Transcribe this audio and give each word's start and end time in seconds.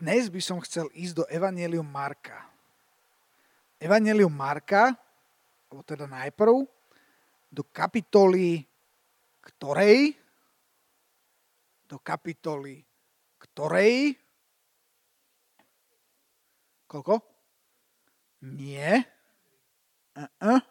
dnes 0.00 0.32
by 0.32 0.40
som 0.40 0.56
chcel 0.64 0.88
ísť 0.96 1.14
do 1.20 1.24
Evangelium 1.28 1.84
Marka. 1.84 2.48
Evangelium 3.76 4.32
Marka, 4.32 4.96
alebo 5.68 5.84
teda 5.84 6.08
najprv, 6.08 6.64
do 7.52 7.62
kapitoly 7.68 8.64
ktorej? 9.44 10.16
Do 11.84 12.00
kapitoly 12.00 12.80
ktorej? 13.44 14.16
Koľko? 16.88 17.20
Nie. 18.48 19.04
Uh-uh. 20.16 20.64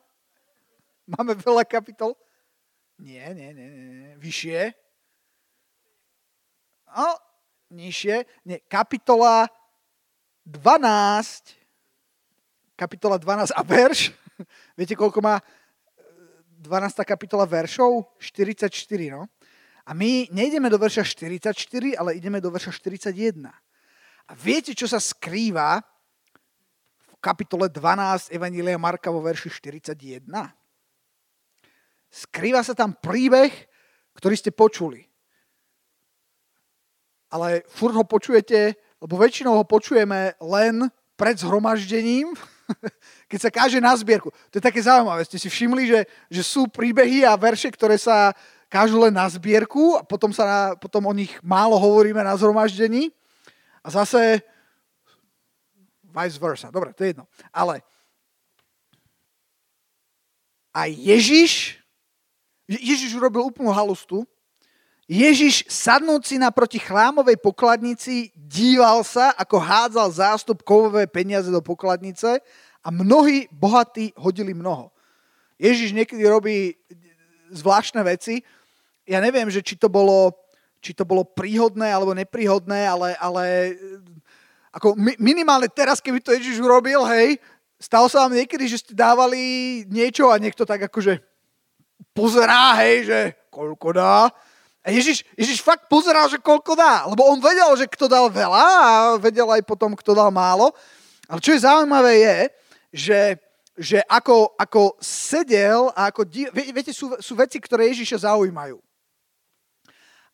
Máme 1.06 1.38
veľa 1.38 1.70
kapitol? 1.70 2.18
Nie, 2.98 3.30
nie, 3.38 3.54
nie, 3.54 3.68
nie. 3.70 4.14
Vyššie? 4.18 4.74
O, 6.90 7.29
nižšie. 7.70 8.26
Nie, 8.46 8.60
kapitola 8.66 9.48
12. 10.46 11.56
Kapitola 12.76 13.18
12 13.22 13.54
a 13.54 13.62
verš. 13.62 14.14
Viete, 14.78 14.98
koľko 14.98 15.22
má 15.22 15.42
12. 16.60 17.02
kapitola 17.08 17.48
veršov? 17.48 18.20
44, 18.20 18.68
no. 19.16 19.32
A 19.90 19.98
my 19.98 20.30
nejdeme 20.30 20.70
do 20.70 20.78
verša 20.78 21.02
44, 21.02 21.98
ale 21.98 22.14
ideme 22.20 22.38
do 22.38 22.54
verša 22.54 22.78
41. 22.78 23.42
A 24.30 24.32
viete, 24.38 24.78
čo 24.78 24.86
sa 24.86 25.02
skrýva 25.02 25.82
v 27.10 27.16
kapitole 27.18 27.66
12 27.66 28.30
Evanília 28.30 28.78
Marka 28.78 29.10
vo 29.10 29.26
verši 29.26 29.50
41? 29.50 30.30
Skrýva 32.10 32.62
sa 32.62 32.78
tam 32.78 32.94
príbeh, 32.94 33.50
ktorý 34.14 34.38
ste 34.38 34.54
počuli. 34.54 35.09
Ale 37.30 37.62
furt 37.70 37.94
ho 37.94 38.04
počujete, 38.04 38.74
lebo 39.00 39.16
väčšinou 39.16 39.54
ho 39.54 39.66
počujeme 39.66 40.34
len 40.42 40.90
pred 41.14 41.38
zhromaždením, 41.38 42.34
keď 43.30 43.40
sa 43.40 43.50
káže 43.54 43.78
na 43.78 43.94
zbierku. 43.94 44.34
To 44.52 44.56
je 44.58 44.64
také 44.64 44.82
zaujímavé. 44.82 45.26
Ste 45.26 45.38
si 45.38 45.50
všimli, 45.50 45.84
že, 45.88 46.00
že 46.30 46.42
sú 46.42 46.66
príbehy 46.66 47.26
a 47.26 47.38
verše, 47.38 47.70
ktoré 47.70 48.02
sa 48.02 48.34
kážu 48.70 49.02
len 49.02 49.14
na 49.14 49.26
zbierku 49.30 49.98
a 49.98 50.06
potom, 50.06 50.30
sa 50.34 50.46
na, 50.46 50.62
potom 50.78 51.06
o 51.06 51.14
nich 51.14 51.38
málo 51.42 51.78
hovoríme 51.78 52.22
na 52.22 52.38
zhromaždení. 52.38 53.14
A 53.82 53.90
zase 53.90 54.42
vice 56.06 56.38
versa. 56.42 56.74
Dobre, 56.74 56.94
to 56.94 57.06
je 57.06 57.14
jedno. 57.14 57.26
Ale 57.54 57.82
a 60.70 60.86
Ježiš 60.86 61.80
Ježiš 62.70 63.18
urobil 63.18 63.42
úplnú 63.50 63.74
halustu. 63.74 64.30
Ježiš 65.10 65.66
sadnúci 65.66 66.38
naproti 66.38 66.78
chrámovej 66.78 67.42
pokladnici 67.42 68.30
díval 68.38 69.02
sa, 69.02 69.34
ako 69.34 69.58
hádzal 69.58 70.06
zástup 70.14 70.62
kovové 70.62 71.10
peniaze 71.10 71.50
do 71.50 71.66
pokladnice 71.66 72.38
a 72.86 72.88
mnohí 72.94 73.50
bohatí 73.50 74.14
hodili 74.14 74.54
mnoho. 74.54 74.94
Ježiš 75.58 75.98
niekedy 75.98 76.22
robí 76.30 76.78
zvláštne 77.50 78.06
veci. 78.06 78.46
Ja 79.10 79.18
neviem, 79.18 79.50
že 79.50 79.66
či 79.66 79.82
to 79.82 79.90
bolo, 79.90 80.30
či 80.78 80.94
to 80.94 81.10
bolo 81.10 81.26
príhodné 81.26 81.90
alebo 81.90 82.14
nepríhodné, 82.14 82.86
ale, 82.86 83.18
ale 83.18 83.74
ako 84.70 84.94
minimálne 85.18 85.74
teraz, 85.74 85.98
keby 86.06 86.22
to 86.22 86.38
Ježiš 86.38 86.62
urobil, 86.62 87.02
hej, 87.10 87.42
stalo 87.82 88.06
sa 88.06 88.30
vám 88.30 88.38
niekedy, 88.38 88.70
že 88.70 88.86
ste 88.86 88.94
dávali 88.94 89.42
niečo 89.90 90.30
a 90.30 90.38
niekto 90.38 90.70
tak 90.70 90.86
akože 90.86 91.18
pozerá, 92.14 92.78
hej, 92.86 93.10
že 93.10 93.20
koľko 93.50 93.90
dá. 93.98 94.30
A 94.80 94.96
Ježiš, 94.96 95.28
Ježiš 95.36 95.60
fakt 95.60 95.92
pozeral, 95.92 96.32
že 96.32 96.40
koľko 96.40 96.72
dá, 96.72 97.04
lebo 97.12 97.28
on 97.28 97.44
vedel, 97.44 97.68
že 97.76 97.84
kto 97.84 98.08
dal 98.08 98.32
veľa 98.32 98.64
a 98.64 98.92
vedel 99.20 99.46
aj 99.52 99.62
potom, 99.68 99.92
kto 99.92 100.16
dal 100.16 100.32
málo. 100.32 100.72
Ale 101.28 101.44
čo 101.44 101.52
je 101.52 101.68
zaujímavé 101.68 102.14
je, 102.24 102.38
že, 102.96 103.20
že 103.76 103.98
ako, 104.08 104.56
ako 104.56 104.96
sedel 105.04 105.92
a 105.92 106.10
ako... 106.10 106.26
Viete, 106.56 106.96
sú, 106.96 107.12
sú 107.20 107.36
veci, 107.36 107.60
ktoré 107.60 107.92
Ježiša 107.92 108.32
zaujímajú. 108.32 108.80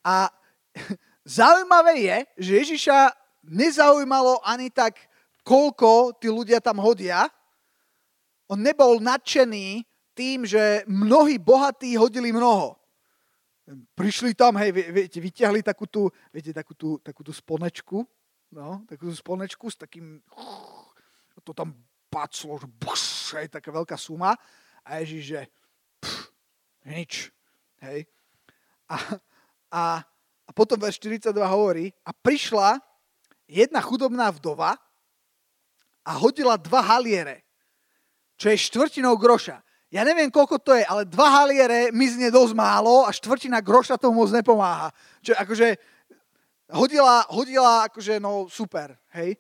A 0.06 0.30
zaujímavé 1.26 2.06
je, 2.06 2.18
že 2.38 2.52
Ježiša 2.62 2.98
nezaujímalo 3.50 4.46
ani 4.46 4.70
tak, 4.70 4.94
koľko 5.42 6.18
tí 6.22 6.30
ľudia 6.30 6.62
tam 6.62 6.78
hodia. 6.82 7.30
On 8.46 8.62
nebol 8.62 9.02
nadšený 9.02 9.82
tým, 10.14 10.46
že 10.46 10.86
mnohí 10.86 11.42
bohatí 11.42 11.98
hodili 11.98 12.30
mnoho. 12.30 12.78
Prišli 13.98 14.38
tam, 14.38 14.62
hej, 14.62 14.70
viete, 14.70 15.18
vyťahli 15.18 15.66
takú 15.66 15.90
tú, 15.90 16.06
viete, 16.30 16.54
takú 16.54 16.78
tú, 16.78 17.02
takú 17.02 17.26
tú 17.26 17.34
sponečku, 17.34 18.06
no, 18.54 18.86
takú 18.86 19.10
tú 19.10 19.16
sponečku 19.18 19.66
s 19.74 19.78
takým, 19.82 20.22
to 21.42 21.50
tam 21.50 21.74
paclo, 22.14 22.62
že 22.62 22.70
buš, 22.70 23.02
taká 23.50 23.74
veľká 23.74 23.98
suma 23.98 24.38
a 24.86 25.02
Ježiš, 25.02 25.24
že 25.34 25.42
pff, 25.98 26.30
nič, 26.86 27.34
hej. 27.82 28.06
A, 28.86 28.96
a, 29.74 29.82
a 30.46 30.50
potom 30.54 30.78
verš 30.78 31.02
42 31.02 31.34
hovorí, 31.42 31.90
a 32.06 32.14
prišla 32.14 32.78
jedna 33.50 33.82
chudobná 33.82 34.30
vdova 34.30 34.78
a 36.06 36.12
hodila 36.22 36.54
dva 36.54 36.86
haliere, 36.86 37.42
čo 38.38 38.54
je 38.54 38.62
štvrtinou 38.62 39.18
groša. 39.18 39.65
Ja 39.96 40.04
neviem, 40.04 40.28
koľko 40.28 40.60
to 40.60 40.76
je, 40.76 40.84
ale 40.84 41.08
dva 41.08 41.32
haliere 41.40 41.88
mizne 41.96 42.28
dosť 42.28 42.52
málo 42.52 43.08
a 43.08 43.16
štvrtina 43.16 43.64
groša 43.64 43.96
tomu 43.96 44.28
moc 44.28 44.32
nepomáha. 44.36 44.92
Čo 45.24 45.40
akože 45.40 45.80
hodila, 46.76 47.24
hodila 47.32 47.88
akože 47.88 48.20
no 48.20 48.52
super, 48.52 49.00
hej. 49.16 49.40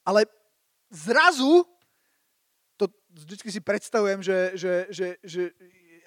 Ale 0.00 0.24
zrazu, 0.88 1.68
to 2.80 2.88
vždycky 3.12 3.52
si 3.52 3.60
predstavujem, 3.60 4.24
že, 4.24 4.56
že, 4.56 4.72
že, 4.88 5.06
že 5.20 5.42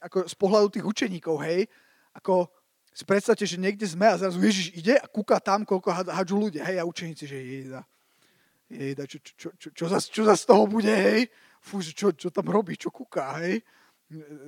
ako 0.01 0.25
z 0.25 0.35
pohľadu 0.41 0.67
tých 0.73 0.89
učeníkov, 0.89 1.37
hej, 1.45 1.69
ako 2.17 2.49
si 2.97 3.05
predstavte, 3.05 3.45
že 3.45 3.61
niekde 3.61 3.85
sme 3.85 4.09
a 4.09 4.17
zrazu 4.17 4.41
Ježiš 4.41 4.73
ide 4.73 4.97
a 4.97 5.05
kúka 5.05 5.37
tam, 5.37 5.69
koľko 5.69 6.09
hádžu 6.09 6.41
ľudia, 6.41 6.65
hej, 6.65 6.81
a 6.81 6.89
učeníci, 6.89 7.29
že 7.29 7.37
jejda, 7.37 7.85
jejda, 8.73 9.03
čo, 9.05 9.17
čo, 9.21 9.33
čo, 9.37 9.49
čo, 9.53 9.67
čo, 9.69 9.85
za, 9.85 10.01
čo 10.01 10.21
za 10.25 10.33
z 10.33 10.49
toho 10.49 10.65
bude, 10.65 10.89
hej, 10.89 11.29
fú, 11.61 11.77
čo, 11.77 12.09
čo 12.17 12.33
tam 12.33 12.49
robí, 12.49 12.73
čo 12.73 12.89
kúka, 12.89 13.37
hej 13.37 13.61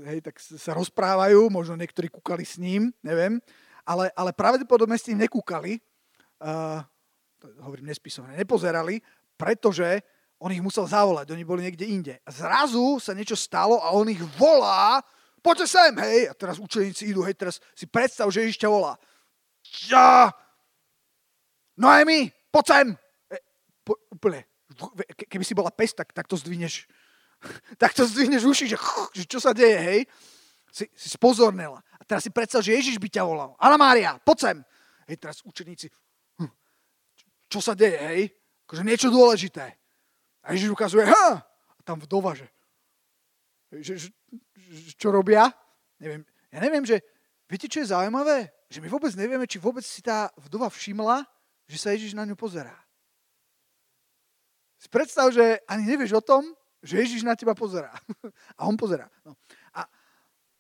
hej, 0.09 0.19
tak 0.21 0.37
sa 0.39 0.71
rozprávajú, 0.75 1.49
možno 1.49 1.77
niektorí 1.79 2.11
kúkali 2.11 2.45
s 2.45 2.61
ním, 2.61 2.93
neviem, 3.01 3.41
ale, 3.85 4.09
ale 4.13 4.31
pravdepodobne 4.33 4.97
s 4.97 5.07
tým 5.07 5.17
nekúkali, 5.21 5.77
uh, 6.41 6.81
hovorím 7.61 7.89
nespisovne, 7.89 8.33
nepozerali, 8.37 9.01
pretože 9.37 10.01
on 10.41 10.51
ich 10.51 10.63
musel 10.63 10.85
zavolať, 10.85 11.31
oni 11.31 11.43
boli 11.47 11.63
niekde 11.63 11.85
inde. 11.87 12.15
Zrazu 12.27 12.99
sa 12.99 13.15
niečo 13.15 13.37
stalo 13.39 13.79
a 13.79 13.93
on 13.95 14.09
ich 14.11 14.21
volá, 14.35 14.99
poďte 15.39 15.77
sem, 15.77 15.93
hej, 16.01 16.29
a 16.29 16.33
teraz 16.33 16.57
učeníci 16.57 17.13
idú, 17.13 17.23
hej, 17.23 17.37
teraz 17.37 17.61
si 17.77 17.85
predstav, 17.85 18.27
že 18.33 18.43
Ježiš 18.43 18.59
ťa 18.61 18.69
volá. 18.69 18.93
Ja, 19.89 20.29
Noemi, 21.75 22.31
poď 22.51 22.65
sem. 22.65 22.87
E, 23.31 23.37
po, 23.83 23.99
úplne, 24.11 24.47
keby 25.27 25.43
si 25.43 25.53
bola 25.55 25.71
pes, 25.71 25.91
tak, 25.95 26.11
tak 26.11 26.27
to 26.27 26.39
zdvineš 26.39 26.87
tak 27.81 27.93
to 27.93 28.07
zdvihneš 28.07 28.43
uši, 28.43 28.65
že, 28.71 28.77
že 29.13 29.23
čo 29.25 29.39
sa 29.39 29.51
deje, 29.53 29.79
hej? 29.79 29.99
Si, 30.71 30.85
si 30.91 31.07
spozornila. 31.13 31.79
A 31.99 32.01
teraz 32.03 32.25
si 32.25 32.31
predstav, 32.31 32.61
že 32.61 32.75
Ježiš 32.75 32.99
by 32.99 33.07
ťa 33.07 33.23
volal. 33.23 33.55
Ana 33.57 33.79
Mária, 33.79 34.19
poď 34.19 34.37
sem. 34.37 34.57
Hej, 35.05 35.17
teraz 35.21 35.37
učeníci, 35.45 35.87
hm, 36.41 36.51
čo 37.47 37.59
sa 37.61 37.77
deje, 37.77 37.97
hej? 37.97 38.21
Akože 38.65 38.83
niečo 38.83 39.07
dôležité. 39.13 39.77
A 40.45 40.53
Ježiš 40.53 40.73
ukazuje, 40.73 41.05
ha! 41.05 41.41
A 41.45 41.79
tam 41.85 42.01
vdova, 42.01 42.33
že, 42.33 42.49
že, 43.81 43.97
že, 43.97 44.09
že 44.57 44.91
čo 44.97 45.13
robia? 45.13 45.49
Neviem, 46.01 46.25
ja 46.49 46.59
neviem, 46.59 46.85
že 46.85 47.01
viete, 47.45 47.69
čo 47.69 47.81
je 47.85 47.93
zaujímavé? 47.93 48.49
Že 48.69 48.81
my 48.81 48.89
vôbec 48.89 49.13
nevieme, 49.13 49.45
či 49.45 49.61
vôbec 49.61 49.85
si 49.85 50.01
tá 50.01 50.33
vdova 50.41 50.67
všimla, 50.73 51.23
že 51.69 51.77
sa 51.77 51.93
Ježiš 51.93 52.17
na 52.17 52.25
ňu 52.25 52.33
pozerá. 52.33 52.73
Si 54.81 54.89
predstav, 54.89 55.33
že 55.33 55.61
ani 55.65 55.85
nevieš 55.87 56.19
o 56.19 56.25
tom, 56.25 56.43
že 56.85 57.01
Ježiš 57.01 57.25
na 57.25 57.33
teba 57.33 57.57
pozerá. 57.57 57.89
A 58.57 58.69
on 58.69 58.77
pozerá. 58.77 59.09
No. 59.25 59.33
A, 59.73 59.81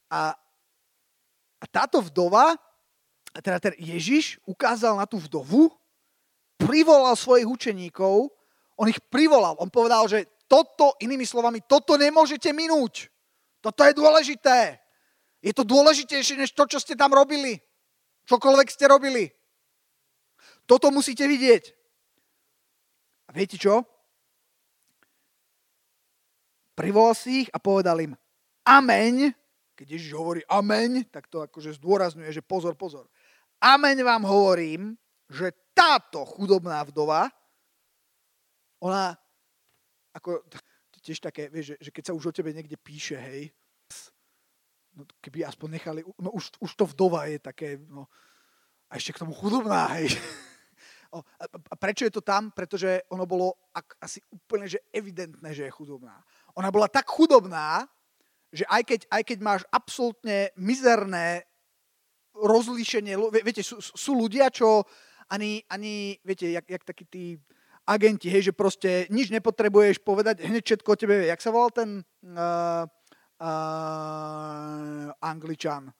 a, 0.09 0.21
a 1.61 1.65
táto 1.69 2.01
vdova, 2.01 2.57
teda 3.37 3.61
ten 3.61 3.73
Ježiš 3.77 4.41
ukázal 4.49 4.97
na 4.97 5.05
tú 5.05 5.21
vdovu, 5.21 5.69
privolal 6.57 7.13
svojich 7.13 7.45
učeníkov, 7.45 8.33
on 8.75 8.87
ich 8.89 8.99
privolal, 9.07 9.55
on 9.61 9.69
povedal, 9.69 10.09
že 10.09 10.25
toto, 10.49 10.97
inými 10.99 11.23
slovami, 11.23 11.63
toto 11.63 11.95
nemôžete 11.95 12.51
minúť. 12.51 13.07
Toto 13.61 13.81
je 13.81 13.93
dôležité. 13.97 14.77
Je 15.41 15.53
to 15.53 15.65
dôležitejšie, 15.65 16.41
než 16.41 16.53
to, 16.53 16.65
čo 16.69 16.81
ste 16.81 16.97
tam 16.97 17.13
robili. 17.13 17.57
Čokoľvek 18.25 18.67
ste 18.69 18.85
robili. 18.89 19.29
Toto 20.65 20.89
musíte 20.89 21.29
vidieť. 21.29 21.63
A 23.29 23.33
viete 23.33 23.57
čo? 23.57 23.85
Privolal 26.75 27.15
si 27.15 27.47
ich 27.47 27.49
a 27.49 27.57
povedal 27.57 27.97
im 28.03 28.13
ameň, 28.67 29.31
keď 29.75 29.87
Ježiš 29.95 30.11
hovorí 30.15 30.41
ameň, 30.47 31.09
tak 31.09 31.27
to 31.27 31.43
akože 31.43 31.79
zdôrazňuje, 31.79 32.29
že 32.31 32.43
pozor, 32.43 32.75
pozor. 32.75 33.07
Ameň 33.59 34.03
vám 34.03 34.23
hovorím, 34.27 34.95
že 35.31 35.51
táto 35.75 36.23
chudobná 36.27 36.83
vdova 36.85 37.27
ona, 38.83 39.17
ako, 40.13 40.45
tiež 41.01 41.21
také, 41.21 41.49
vieš, 41.49 41.73
že, 41.73 41.89
že 41.89 41.91
keď 41.93 42.03
sa 42.11 42.17
už 42.17 42.29
o 42.29 42.35
tebe 42.35 42.53
niekde 42.53 42.77
píše, 42.77 43.17
hej, 43.17 43.49
no 44.93 45.05
keby 45.21 45.45
aspoň 45.45 45.69
nechali, 45.79 45.99
no 46.21 46.33
už, 46.33 46.57
už 46.61 46.71
to 46.73 46.85
vdova 46.85 47.25
je 47.29 47.37
také, 47.37 47.77
no, 47.89 48.09
a 48.89 48.97
ešte 48.97 49.13
k 49.13 49.21
tomu 49.25 49.33
chudobná, 49.33 49.89
hej. 49.97 50.09
A 51.71 51.75
prečo 51.79 52.03
je 52.03 52.11
to 52.11 52.19
tam? 52.19 52.51
Pretože 52.51 53.07
ono 53.07 53.23
bolo 53.23 53.55
ak, 53.71 54.03
asi 54.03 54.19
úplne 54.27 54.67
že 54.67 54.83
evidentné, 54.91 55.55
že 55.55 55.63
je 55.63 55.71
chudobná. 55.71 56.19
Ona 56.55 56.71
bola 56.71 56.87
tak 56.87 57.07
chudobná, 57.11 57.83
že 58.55 58.63
aj 58.71 58.81
keď, 58.87 59.01
aj 59.11 59.23
keď 59.27 59.37
máš 59.43 59.61
absolútne 59.67 60.55
mizerné 60.55 61.43
rozlíšenie, 62.35 63.15
viete, 63.43 63.63
sú, 63.63 63.79
sú 63.79 64.11
ľudia, 64.15 64.47
čo 64.51 64.83
ani, 65.31 65.63
ani 65.67 66.15
viete, 66.23 66.51
jak, 66.51 66.67
jak 66.67 66.83
takí 66.83 67.05
tí 67.07 67.25
agenti, 67.85 68.31
hej, 68.31 68.51
že 68.51 68.53
proste 68.55 69.05
nič 69.13 69.29
nepotrebuješ 69.29 70.01
povedať, 70.01 70.41
hneď 70.41 70.63
všetko 70.65 70.89
o 70.89 70.99
tebe 70.99 71.15
vie. 71.21 71.29
Jak 71.29 71.43
sa 71.43 71.53
volal 71.53 71.71
ten 71.71 71.89
uh, 72.01 72.83
uh, 73.39 75.11
Angličan? 75.21 75.93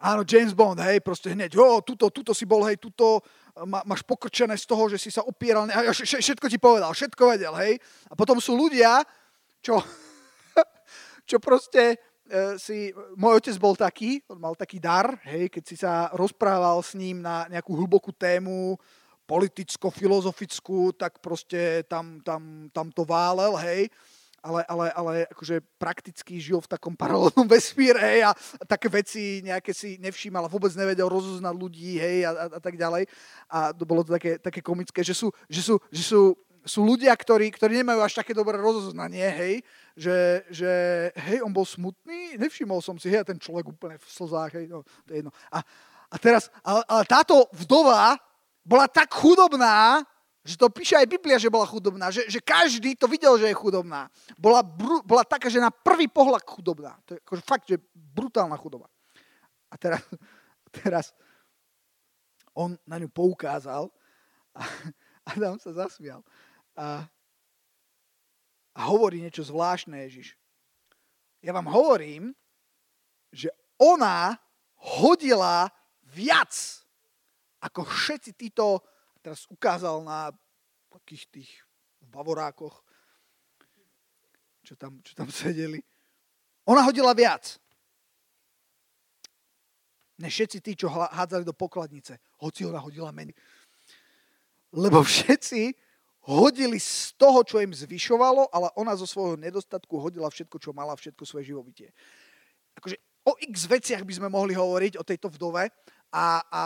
Áno, 0.00 0.24
James 0.24 0.56
Bond, 0.56 0.80
hej, 0.80 1.04
proste 1.04 1.36
hneď, 1.36 1.52
jo, 1.52 1.84
tuto, 1.84 2.08
tuto 2.08 2.32
si 2.32 2.48
bol, 2.48 2.64
hej, 2.64 2.80
tuto 2.80 3.20
má, 3.68 3.84
máš 3.84 4.00
pokrčené 4.00 4.56
z 4.56 4.64
toho, 4.64 4.88
že 4.88 4.96
si 4.96 5.12
sa 5.12 5.20
opieral, 5.20 5.68
a 5.68 5.92
všetko 5.92 6.48
ti 6.48 6.56
povedal, 6.56 6.96
všetko 6.96 7.36
vedel, 7.36 7.52
hej. 7.60 7.76
A 8.08 8.16
potom 8.16 8.40
sú 8.40 8.56
ľudia, 8.56 9.04
čo, 9.60 9.80
čo 11.28 11.36
proste 11.38 11.96
e, 11.96 11.96
si, 12.56 12.90
môj 13.16 13.40
otec 13.44 13.56
bol 13.60 13.76
taký, 13.76 14.24
on 14.28 14.40
mal 14.40 14.56
taký 14.56 14.80
dar, 14.80 15.20
hej, 15.28 15.48
keď 15.52 15.62
si 15.64 15.76
sa 15.76 16.08
rozprával 16.16 16.80
s 16.80 16.96
ním 16.96 17.20
na 17.20 17.46
nejakú 17.48 17.76
hlbokú 17.76 18.12
tému, 18.12 18.80
politicko-filozofickú, 19.30 20.90
tak 20.98 21.22
proste 21.22 21.86
tam, 21.86 22.18
tam, 22.26 22.66
tam 22.74 22.90
to 22.90 23.06
válel, 23.06 23.54
hej 23.62 23.86
ale, 24.42 24.64
ale, 24.66 24.86
ale 24.96 25.12
akože 25.28 25.60
prakticky 25.76 26.40
žil 26.40 26.60
v 26.64 26.70
takom 26.70 26.96
paralelnom 26.96 27.44
vesmíre 27.52 28.00
hej, 28.00 28.20
a, 28.24 28.32
také 28.64 28.88
veci 28.88 29.44
nejaké 29.44 29.76
si 29.76 30.00
nevšímal 30.00 30.48
a 30.48 30.52
vôbec 30.52 30.72
nevedel 30.74 31.06
rozoznať 31.06 31.54
ľudí 31.54 32.00
hej, 32.00 32.24
a, 32.24 32.30
a, 32.32 32.44
a 32.56 32.60
tak 32.60 32.80
ďalej. 32.80 33.06
A 33.52 33.76
to 33.76 33.84
bolo 33.84 34.02
to 34.02 34.16
také, 34.16 34.40
také 34.40 34.60
komické, 34.64 35.04
že 35.04 35.12
sú, 35.12 35.28
že 35.46 35.60
sú, 35.60 35.76
že 35.92 36.02
sú, 36.02 36.34
sú 36.64 36.84
ľudia, 36.84 37.12
ktorí, 37.16 37.48
ktorí 37.52 37.80
nemajú 37.80 38.00
až 38.04 38.20
také 38.20 38.36
dobré 38.36 38.60
rozoznanie, 38.60 39.24
hej, 39.24 39.54
že, 39.96 40.44
že 40.52 40.70
hej, 41.16 41.40
on 41.40 41.52
bol 41.52 41.64
smutný, 41.64 42.36
nevšimol 42.36 42.84
som 42.84 43.00
si, 43.00 43.08
hej, 43.08 43.24
a 43.24 43.28
ten 43.28 43.40
človek 43.40 43.68
úplne 43.68 43.96
v 43.96 44.06
slzách, 44.08 44.52
hej, 44.60 44.66
no, 44.68 44.84
to 45.04 45.10
je 45.12 45.24
jedno. 45.24 45.32
A, 45.48 45.64
a 46.10 46.16
teraz, 46.20 46.52
ale, 46.60 46.84
ale 46.84 47.04
táto 47.08 47.48
vdova 47.56 48.18
bola 48.60 48.86
tak 48.90 49.08
chudobná, 49.14 50.04
že 50.40 50.56
to 50.56 50.72
píše 50.72 50.96
aj 50.96 51.06
Biblia, 51.08 51.36
že 51.36 51.52
bola 51.52 51.68
chudobná. 51.68 52.08
Že, 52.08 52.32
že 52.32 52.40
každý 52.40 52.96
to 52.96 53.04
videl, 53.04 53.36
že 53.36 53.52
je 53.52 53.56
chudobná. 53.56 54.08
Bola, 54.40 54.64
bru, 54.64 55.04
bola 55.04 55.20
taká, 55.20 55.52
že 55.52 55.60
na 55.60 55.68
prvý 55.68 56.08
pohľad 56.08 56.40
chudobná. 56.48 56.96
To 57.04 57.16
je 57.16 57.20
akože 57.20 57.42
fakt, 57.44 57.68
že 57.68 57.76
brutálna 57.92 58.56
chudoba. 58.56 58.88
A 59.68 59.76
teraz, 59.76 60.00
teraz 60.80 61.04
on 62.56 62.74
na 62.88 62.96
ňu 62.96 63.12
poukázal 63.12 63.92
a 64.56 64.60
Adam 65.36 65.60
sa 65.60 65.76
zasmial. 65.76 66.24
A, 66.80 67.04
a 68.72 68.80
hovorí 68.88 69.20
niečo 69.20 69.44
zvláštne 69.44 70.00
Ježiš. 70.08 70.32
Ja 71.44 71.52
vám 71.52 71.68
hovorím, 71.68 72.32
že 73.28 73.52
ona 73.76 74.40
hodila 74.96 75.68
viac 76.08 76.80
ako 77.60 77.84
všetci 77.84 78.32
títo 78.40 78.80
teraz 79.20 79.44
ukázal 79.52 80.00
na 80.00 80.32
takých 80.88 81.28
tých 81.28 81.50
bavorákoch, 82.08 82.72
čo 84.64 84.74
tam, 84.80 84.98
čo 85.04 85.12
tam 85.12 85.28
sedeli. 85.44 85.84
Ona 86.64 86.84
hodila 86.84 87.12
viac. 87.12 87.60
Než 90.20 90.32
všetci 90.36 90.58
tí, 90.60 90.72
čo 90.76 90.92
hádzali 90.92 91.48
do 91.48 91.56
pokladnice. 91.56 92.20
Hoci 92.44 92.68
ona 92.68 92.76
hodila 92.76 93.08
menej. 93.08 93.32
Lebo 94.76 95.00
všetci 95.00 95.72
hodili 96.28 96.76
z 96.76 97.16
toho, 97.16 97.40
čo 97.44 97.62
im 97.64 97.72
zvyšovalo, 97.72 98.52
ale 98.52 98.68
ona 98.76 98.92
zo 98.96 99.08
svojho 99.08 99.40
nedostatku 99.40 99.96
hodila 99.96 100.28
všetko, 100.28 100.56
čo 100.60 100.70
mala, 100.76 100.92
všetko 100.92 101.24
svoje 101.24 101.48
živobytie. 101.48 101.88
Akože 102.76 103.00
o 103.24 103.32
x 103.40 103.64
veciach 103.68 104.04
by 104.04 104.12
sme 104.16 104.28
mohli 104.28 104.52
hovoriť, 104.52 105.00
o 105.00 105.06
tejto 105.06 105.32
vdove 105.32 105.68
a, 106.12 106.26
a 106.44 106.64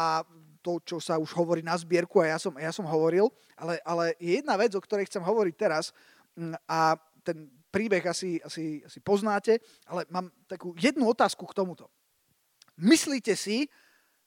to, 0.65 0.81
čo 0.81 0.97
sa 0.99 1.21
už 1.21 1.31
hovorí 1.37 1.61
na 1.61 1.77
zbierku 1.77 2.25
a 2.25 2.35
ja 2.35 2.39
som, 2.41 2.57
ja 2.57 2.73
som 2.73 2.89
hovoril, 2.89 3.29
ale, 3.55 3.79
ale 3.85 4.17
je 4.17 4.41
jedna 4.41 4.57
vec, 4.57 4.73
o 4.73 4.81
ktorej 4.81 5.07
chcem 5.07 5.21
hovoriť 5.21 5.55
teraz 5.55 5.93
mm, 6.35 6.57
a 6.65 6.97
ten 7.21 7.53
príbeh 7.69 8.01
asi, 8.07 8.41
asi, 8.41 8.81
asi 8.87 8.99
poznáte, 9.03 9.61
ale 9.85 10.07
mám 10.09 10.31
takú 10.47 10.73
jednu 10.79 11.11
otázku 11.11 11.45
k 11.45 11.57
tomuto. 11.57 11.91
Myslíte 12.81 13.35
si, 13.35 13.67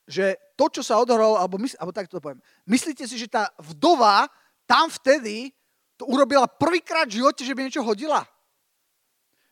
že 0.08 0.40
to, 0.56 0.72
čo 0.72 0.82
sa 0.84 1.00
odohralo, 1.00 1.36
alebo, 1.36 1.60
mysl, 1.60 1.76
alebo 1.80 1.96
tak 1.96 2.08
to 2.08 2.24
poviem, 2.24 2.40
myslíte 2.68 3.04
si, 3.08 3.16
že 3.20 3.28
tá 3.28 3.52
vdova 3.60 4.30
tam 4.68 4.92
vtedy 4.92 5.56
to 5.98 6.06
urobila 6.06 6.46
prvýkrát 6.46 7.08
v 7.08 7.24
živote, 7.24 7.42
že 7.42 7.56
by 7.56 7.62
niečo 7.66 7.82
hodila? 7.82 8.22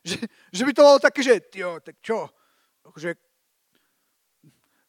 Že, 0.06 0.22
že 0.54 0.62
by 0.62 0.72
to 0.76 0.82
bolo 0.86 0.98
také, 1.02 1.20
že 1.24 1.42
tio, 1.50 1.82
tak 1.82 1.98
čo, 1.98 2.30
že 2.94 3.18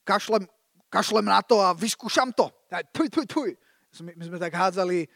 kašlem, 0.06 0.46
kašlem 0.94 1.26
na 1.26 1.42
to 1.42 1.58
a 1.58 1.74
vyskúšam 1.74 2.30
to. 2.36 2.54
Tuj, 2.94 3.10
tuj, 3.10 3.26
tuj. 3.26 3.50
My, 4.06 4.14
my 4.14 4.24
sme 4.30 4.38
tak 4.38 4.54
hádzali, 4.54 5.10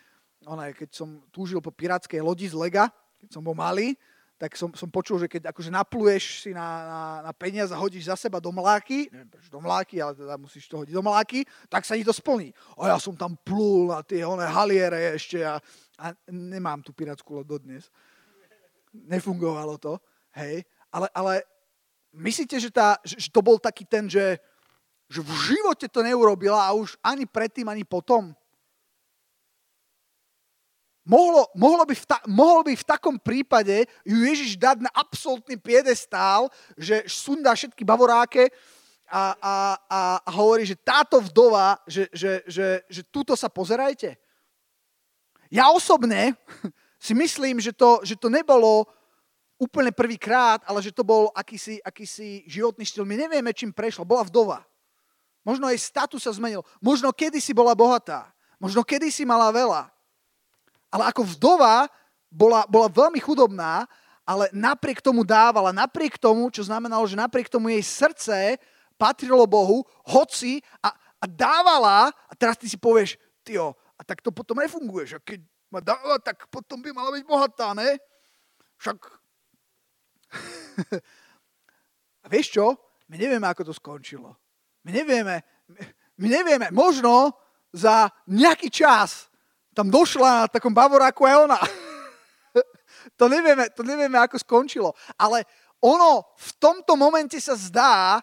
ona, 0.50 0.74
keď 0.74 0.90
som 0.90 1.22
túžil 1.30 1.62
po 1.62 1.70
pirátskej 1.70 2.18
lodi 2.18 2.50
z 2.50 2.58
Lega, 2.58 2.90
keď 3.22 3.30
som 3.30 3.46
bol 3.46 3.54
malý, 3.54 3.94
tak 4.42 4.58
som, 4.58 4.74
som 4.74 4.90
počul, 4.90 5.22
že 5.22 5.30
keď 5.30 5.54
akože 5.54 5.70
napluješ 5.70 6.50
si 6.50 6.50
na, 6.50 6.66
na, 6.66 7.02
na 7.30 7.32
peniaz 7.38 7.70
a 7.70 7.78
hodíš 7.78 8.10
za 8.10 8.18
seba 8.18 8.42
do 8.42 8.50
mláky, 8.50 9.06
neviem 9.14 9.30
prečo 9.30 9.54
do 9.54 9.62
mláky, 9.62 10.02
ale 10.02 10.18
teda 10.18 10.34
musíš 10.34 10.66
to 10.66 10.82
hodiť 10.82 10.98
do 10.98 11.06
mláky, 11.06 11.46
tak 11.70 11.86
sa 11.86 11.94
ti 11.94 12.02
to 12.02 12.10
splní. 12.10 12.50
A 12.82 12.90
ja 12.90 12.98
som 12.98 13.14
tam 13.14 13.38
plul 13.38 13.94
na 13.94 14.02
tie 14.02 14.26
one 14.26 14.42
haliere 14.42 15.14
ešte 15.14 15.46
a, 15.46 15.62
a 16.02 16.06
nemám 16.34 16.82
tú 16.82 16.90
pirátsku 16.90 17.38
loď 17.38 17.62
dodnes. 17.62 17.86
Nefungovalo 18.98 19.78
to, 19.78 20.02
hej. 20.42 20.66
Ale, 20.90 21.06
ale 21.14 21.46
myslíte, 22.18 22.58
že, 22.58 22.74
tá, 22.74 22.98
že 23.06 23.30
to 23.30 23.46
bol 23.46 23.62
taký 23.62 23.86
ten, 23.86 24.10
že 24.10 24.42
že 25.12 25.20
v 25.20 25.34
živote 25.52 25.92
to 25.92 26.00
neurobila 26.00 26.72
a 26.72 26.72
už 26.72 26.96
ani 27.04 27.28
predtým, 27.28 27.68
ani 27.68 27.84
potom. 27.84 28.32
Mohlo, 31.12 31.52
mohlo, 31.60 31.84
by 31.84 31.92
v 31.92 32.06
ta, 32.08 32.24
mohlo 32.24 32.64
by 32.64 32.72
v 32.72 32.88
takom 32.88 33.20
prípade 33.20 33.84
ju 34.08 34.24
Ježiš 34.24 34.56
dať 34.56 34.88
na 34.88 34.92
absolútny 34.96 35.60
piedestál, 35.60 36.48
že 36.80 37.04
sundá 37.04 37.52
všetky 37.52 37.84
bavoráke 37.84 38.48
a, 39.12 39.36
a, 39.36 39.56
a, 39.92 40.02
a 40.24 40.30
hovorí, 40.32 40.64
že 40.64 40.80
táto 40.80 41.20
vdova, 41.20 41.84
že, 41.84 42.08
že, 42.16 42.48
že, 42.48 42.88
že 42.88 43.02
túto 43.12 43.36
sa 43.36 43.52
pozerajte. 43.52 44.16
Ja 45.52 45.68
osobne 45.76 46.40
si 47.06 47.12
myslím, 47.12 47.60
že 47.60 47.76
to, 47.76 48.00
že 48.08 48.16
to 48.16 48.32
nebolo 48.32 48.88
úplne 49.60 49.92
prvýkrát, 49.92 50.64
ale 50.64 50.80
že 50.80 50.96
to 50.96 51.04
bol 51.04 51.28
akýsi, 51.36 51.84
akýsi 51.84 52.48
životný 52.48 52.88
štýl. 52.88 53.04
My 53.04 53.20
nevieme, 53.20 53.52
čím 53.52 53.76
prešla. 53.76 54.08
Bola 54.08 54.24
vdova. 54.24 54.64
Možno 55.44 55.68
jej 55.68 55.78
status 55.84 56.24
sa 56.24 56.32
zmenil. 56.32 56.64
Možno 56.80 57.12
kedysi 57.12 57.52
bola 57.52 57.76
bohatá. 57.76 58.32
Možno 58.64 58.88
kedysi 58.88 59.28
mala 59.28 59.52
veľa. 59.52 59.91
Ale 60.92 61.08
ako 61.08 61.24
vdova 61.24 61.88
bola, 62.28 62.68
bola 62.68 62.92
veľmi 62.92 63.18
chudobná, 63.24 63.88
ale 64.28 64.52
napriek 64.54 65.02
tomu 65.02 65.26
dávala, 65.26 65.74
napriek 65.74 66.20
tomu, 66.20 66.52
čo 66.52 66.68
znamenalo, 66.68 67.08
že 67.08 67.18
napriek 67.18 67.50
tomu 67.50 67.74
jej 67.74 67.84
srdce 67.84 68.60
patrilo 69.00 69.48
Bohu, 69.50 69.82
hoci 70.06 70.62
a, 70.84 70.94
a 70.94 71.26
dávala, 71.26 72.14
a 72.14 72.34
teraz 72.38 72.54
ty 72.60 72.70
si 72.70 72.78
povieš, 72.78 73.18
tio, 73.42 73.74
a 73.98 74.02
tak 74.06 74.22
to 74.22 74.30
potom 74.30 74.62
nefunguje, 74.62 75.10
že 75.10 75.18
keď 75.24 75.42
ma 75.74 75.80
dáva, 75.82 76.20
tak 76.22 76.46
potom 76.52 76.84
by 76.84 76.92
mala 76.94 77.10
byť 77.16 77.24
bohatá, 77.26 77.74
ne? 77.74 77.98
Však... 78.78 78.98
a 82.24 82.26
vieš 82.30 82.60
čo? 82.60 82.78
My 83.10 83.16
nevieme, 83.18 83.48
ako 83.48 83.72
to 83.72 83.74
skončilo. 83.74 84.38
My 84.86 84.92
nevieme, 84.94 85.42
my 86.22 86.28
nevieme, 86.28 86.68
možno 86.70 87.34
za 87.72 88.12
nejaký 88.28 88.68
čas 88.70 89.31
tam 89.72 89.88
došla 89.88 90.46
na 90.46 90.52
takom 90.52 90.76
bavoráku 90.76 91.24
aj 91.28 91.36
ona. 91.48 91.60
to, 93.20 93.30
nevieme, 93.32 93.70
to 93.72 93.84
nevieme, 93.84 94.20
ako 94.20 94.40
skončilo. 94.40 94.94
Ale 95.16 95.44
ono 95.80 96.36
v 96.36 96.52
tomto 96.60 96.96
momente 97.00 97.42
sa 97.42 97.56
zdá, 97.56 98.22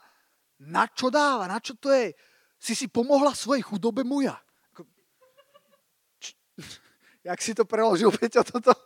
na 0.59 0.87
čo 0.91 1.09
dáva, 1.09 1.49
na 1.49 1.61
čo 1.63 1.75
to 1.79 1.91
je. 1.91 2.15
Si 2.59 2.75
si 2.75 2.89
pomohla 2.91 3.35
svojej 3.35 3.63
chudobe 3.63 4.05
muja. 4.05 4.43
Jak 7.29 7.43
si 7.43 7.55
to 7.55 7.65
preložil, 7.65 8.13
Peťo, 8.13 8.45
toto? 8.45 8.73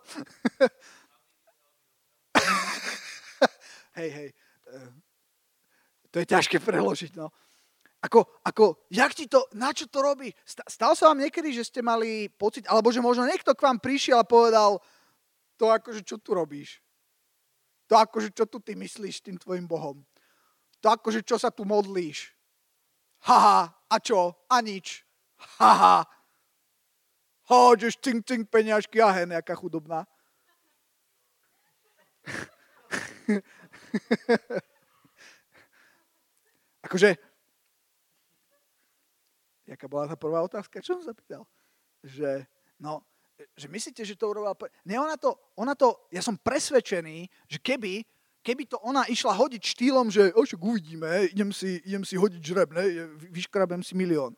hej, 3.99 4.11
hej. 4.11 4.35
To 6.13 6.21
je 6.21 6.27
ťažké 6.29 6.61
preložiť, 6.61 7.17
no. 7.17 7.33
Ako, 8.03 8.43
ako, 8.43 8.91
jak 8.91 9.15
ti 9.15 9.31
to, 9.31 9.47
na 9.55 9.71
čo 9.71 9.87
to 9.87 10.03
robí? 10.03 10.35
Stalo 10.47 10.99
sa 10.99 11.15
vám 11.15 11.23
niekedy, 11.23 11.55
že 11.55 11.63
ste 11.63 11.87
mali 11.87 12.27
pocit, 12.27 12.67
alebo 12.67 12.91
že 12.91 12.99
možno 12.99 13.23
niekto 13.23 13.55
k 13.55 13.63
vám 13.63 13.79
prišiel 13.79 14.19
a 14.19 14.27
povedal, 14.27 14.83
to 15.55 15.71
akože 15.71 16.03
čo 16.03 16.19
tu 16.19 16.35
robíš? 16.35 16.83
To 17.87 17.95
akože 17.95 18.35
čo 18.35 18.51
tu 18.51 18.59
ty 18.59 18.75
myslíš 18.75 19.23
tým 19.23 19.39
tvojim 19.39 19.71
Bohom? 19.71 20.03
To 20.83 20.91
akože 20.91 21.23
čo 21.23 21.39
sa 21.39 21.55
tu 21.55 21.63
modlíš? 21.63 22.35
Haha, 23.23 23.71
a 23.71 23.97
čo? 24.03 24.35
A 24.51 24.59
nič. 24.59 25.07
Haha. 25.63 26.03
Hádžeš 27.47 28.03
cink, 28.03 28.27
cink, 28.27 28.51
peňažky 28.51 28.99
a 28.99 29.15
hen, 29.15 29.31
jaká 29.31 29.55
chudobná. 29.55 30.07
akože, 36.87 37.15
jaká 39.73 39.89
bola 39.89 40.09
tá 40.09 40.17
prvá 40.17 40.45
otázka? 40.45 40.85
Čo 40.85 41.01
som 41.01 41.05
sa 41.09 41.17
pýtal? 41.17 41.43
Že, 42.05 42.45
no, 42.79 43.03
že 43.57 43.67
myslíte, 43.67 44.05
že 44.05 44.15
to 44.15 44.31
urobila... 44.31 44.55
Nie, 44.85 45.01
ona 45.01 45.17
to, 45.17 45.35
ona 45.59 45.75
to, 45.75 46.09
ja 46.13 46.23
som 46.23 46.37
presvedčený, 46.39 47.27
že 47.49 47.59
keby, 47.59 48.05
keby 48.43 48.67
to 48.69 48.79
ona 48.83 49.07
išla 49.09 49.35
hodiť 49.35 49.63
štýlom, 49.63 50.11
že 50.11 50.31
o, 50.35 50.43
však 50.45 50.61
uvidíme, 50.61 51.31
idem 51.31 51.51
si, 51.51 51.81
idem 51.87 52.05
si 52.05 52.15
hodiť 52.19 52.43
žreb, 52.43 52.71
ne, 52.75 52.85
vyškrabem 53.31 53.83
si 53.83 53.95
milión. 53.95 54.37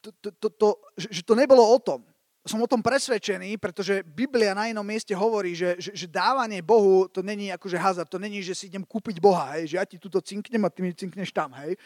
To, 0.00 0.10
to, 0.16 0.28
to, 0.32 0.48
to, 0.48 0.68
že 0.96 1.20
to 1.20 1.36
nebolo 1.36 1.60
o 1.60 1.78
tom. 1.78 2.00
Som 2.40 2.64
o 2.64 2.70
tom 2.70 2.80
presvedčený, 2.80 3.60
pretože 3.60 4.00
Biblia 4.00 4.56
na 4.56 4.64
inom 4.64 4.80
mieste 4.80 5.12
hovorí, 5.12 5.52
že, 5.52 5.76
že, 5.76 5.92
že 5.92 6.06
dávanie 6.08 6.64
Bohu 6.64 7.04
to 7.04 7.20
není 7.20 7.52
akože 7.52 7.76
hazard, 7.76 8.08
to 8.08 8.16
není, 8.16 8.40
že 8.40 8.56
si 8.56 8.72
idem 8.72 8.80
kúpiť 8.80 9.20
Boha, 9.20 9.60
hej, 9.60 9.68
že 9.68 9.76
ja 9.76 9.84
ti 9.84 10.00
túto 10.00 10.24
cinknem 10.24 10.64
a 10.64 10.72
ty 10.72 10.80
mi 10.80 10.96
cinkneš 10.96 11.36
tam. 11.36 11.52
Hej. 11.52 11.76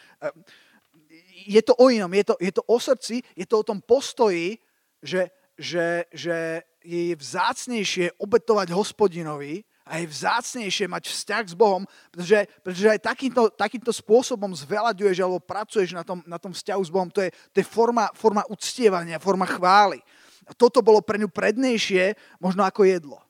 Je 1.35 1.59
to 1.59 1.75
o 1.75 1.91
inom, 1.91 2.07
je 2.15 2.31
to, 2.31 2.35
je 2.39 2.51
to 2.55 2.63
o 2.63 2.77
srdci, 2.79 3.19
je 3.35 3.43
to 3.43 3.59
o 3.59 3.67
tom 3.67 3.83
postoji, 3.83 4.55
že, 5.03 5.27
že, 5.59 6.07
že 6.15 6.63
je 6.79 7.11
vzácnejšie 7.11 8.15
obetovať 8.15 8.71
hospodinovi 8.71 9.67
a 9.85 10.01
je 10.01 10.09
vzácnejšie 10.09 10.89
mať 10.89 11.03
vzťah 11.11 11.43
s 11.51 11.55
Bohom, 11.59 11.85
pretože, 12.09 12.49
pretože 12.65 12.87
aj 12.89 13.01
takýmto, 13.05 13.43
takýmto 13.53 13.91
spôsobom 13.93 14.49
zveľaďuješ 14.55 15.17
alebo 15.21 15.43
pracuješ 15.43 15.93
na 15.93 16.01
tom, 16.01 16.25
na 16.25 16.39
tom 16.41 16.55
vzťahu 16.55 16.81
s 16.81 16.89
Bohom. 16.89 17.09
To 17.13 17.21
je, 17.21 17.29
to 17.53 17.61
je 17.61 17.67
forma, 17.67 18.09
forma 18.17 18.41
uctievania, 18.49 19.21
forma 19.21 19.45
chvály. 19.45 20.01
A 20.49 20.57
toto 20.57 20.81
bolo 20.81 21.05
pre 21.05 21.21
ňu 21.21 21.29
prednejšie 21.29 22.17
možno 22.41 22.65
ako 22.65 22.85
jedlo. 22.85 23.21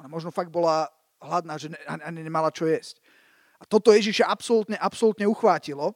Ona 0.00 0.08
možno 0.08 0.32
fakt 0.32 0.48
bola 0.48 0.88
hladná, 1.20 1.58
že 1.58 1.72
ani 1.84 2.22
nemala 2.22 2.48
čo 2.54 2.64
jesť. 2.64 3.02
A 3.58 3.66
toto 3.66 3.90
Ježiša 3.90 4.30
absolútne, 4.30 4.78
absolútne 4.78 5.26
uchvátilo. 5.26 5.92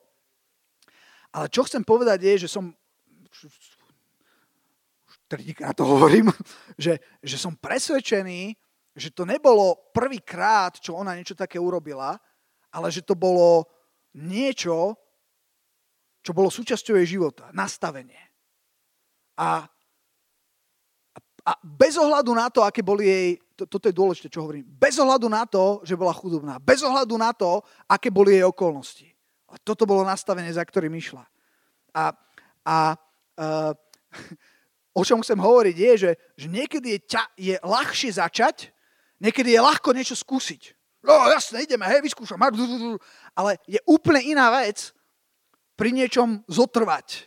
Ale 1.33 1.49
čo 1.49 1.65
chcem 1.65 1.81
povedať 1.81 2.29
je, 2.29 2.35
že 2.45 2.49
som 2.53 2.71
tretíkrát 5.33 5.73
to 5.73 5.89
hovorím, 5.89 6.29
že, 6.85 7.01
že 7.25 7.37
som 7.41 7.57
presvedčený, 7.57 8.53
že 8.93 9.09
to 9.17 9.25
nebolo 9.25 9.89
prvýkrát, 9.97 10.77
čo 10.77 11.01
ona 11.01 11.17
niečo 11.17 11.33
také 11.33 11.57
urobila, 11.57 12.21
ale 12.69 12.93
že 12.93 13.01
to 13.01 13.17
bolo 13.17 13.65
niečo, 14.13 14.93
čo 16.21 16.37
bolo 16.37 16.53
súčasťou 16.53 17.01
jej 17.01 17.17
života, 17.17 17.49
nastavenie. 17.57 18.21
A, 19.41 19.65
a 21.49 21.53
bez 21.65 21.97
ohľadu 21.97 22.37
na 22.37 22.53
to, 22.53 22.61
aké 22.61 22.85
boli 22.85 23.09
jej, 23.09 23.29
to, 23.57 23.65
toto 23.65 23.89
je 23.89 23.97
dôležité, 23.97 24.29
čo 24.29 24.45
hovorím, 24.45 24.69
bez 24.69 25.01
ohľadu 25.01 25.27
na 25.33 25.49
to, 25.49 25.81
že 25.89 25.97
bola 25.97 26.13
chudobná, 26.13 26.61
bez 26.61 26.85
ohľadu 26.85 27.17
na 27.17 27.33
to, 27.33 27.65
aké 27.89 28.13
boli 28.13 28.37
jej 28.37 28.45
okolnosti. 28.45 29.12
A 29.53 29.61
toto 29.61 29.85
bolo 29.85 30.09
nastavenie, 30.09 30.49
za 30.49 30.65
ktorým 30.65 30.97
išla. 30.97 31.29
A, 31.93 32.17
a 32.65 32.77
uh, 33.37 33.73
o 34.99 35.03
čom 35.05 35.21
chcem 35.21 35.37
hovoriť, 35.37 35.77
je, 35.77 35.93
že, 35.97 36.11
že 36.41 36.47
niekedy 36.49 36.97
je, 36.97 37.01
ťa, 37.05 37.25
je 37.37 37.55
ľahšie 37.61 38.11
začať, 38.17 38.73
niekedy 39.21 39.53
je 39.53 39.61
ľahko 39.61 39.93
niečo 39.93 40.17
skúsiť. 40.17 40.73
No 41.03 41.19
jasne, 41.29 41.61
ideme, 41.67 41.85
hej, 41.91 42.01
vyskúšam. 42.01 42.39
Ale 43.35 43.59
je 43.67 43.81
úplne 43.91 44.23
iná 44.23 44.55
vec 44.63 44.95
pri 45.75 45.91
niečom 45.91 46.47
zotrvať. 46.47 47.27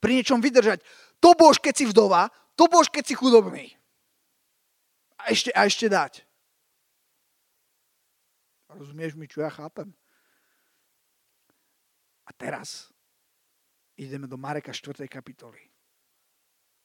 Pri 0.00 0.16
niečom 0.16 0.40
vydržať. 0.40 0.80
To 1.20 1.36
bož, 1.36 1.60
keď 1.60 1.74
si 1.76 1.84
vdova, 1.84 2.32
to 2.56 2.64
bož, 2.66 2.88
keď 2.88 3.04
si 3.04 3.14
chudobný. 3.14 3.76
A 5.20 5.36
ešte, 5.36 5.52
a 5.52 5.68
ešte 5.68 5.92
dať. 5.92 6.24
Rozumieš 8.72 9.20
mi, 9.20 9.28
čo 9.28 9.44
ja 9.44 9.52
chápem? 9.52 9.92
A 12.30 12.32
teraz 12.38 12.86
ideme 13.98 14.30
do 14.30 14.38
Mareka 14.38 14.70
4. 14.70 15.10
kapitoly. 15.10 15.58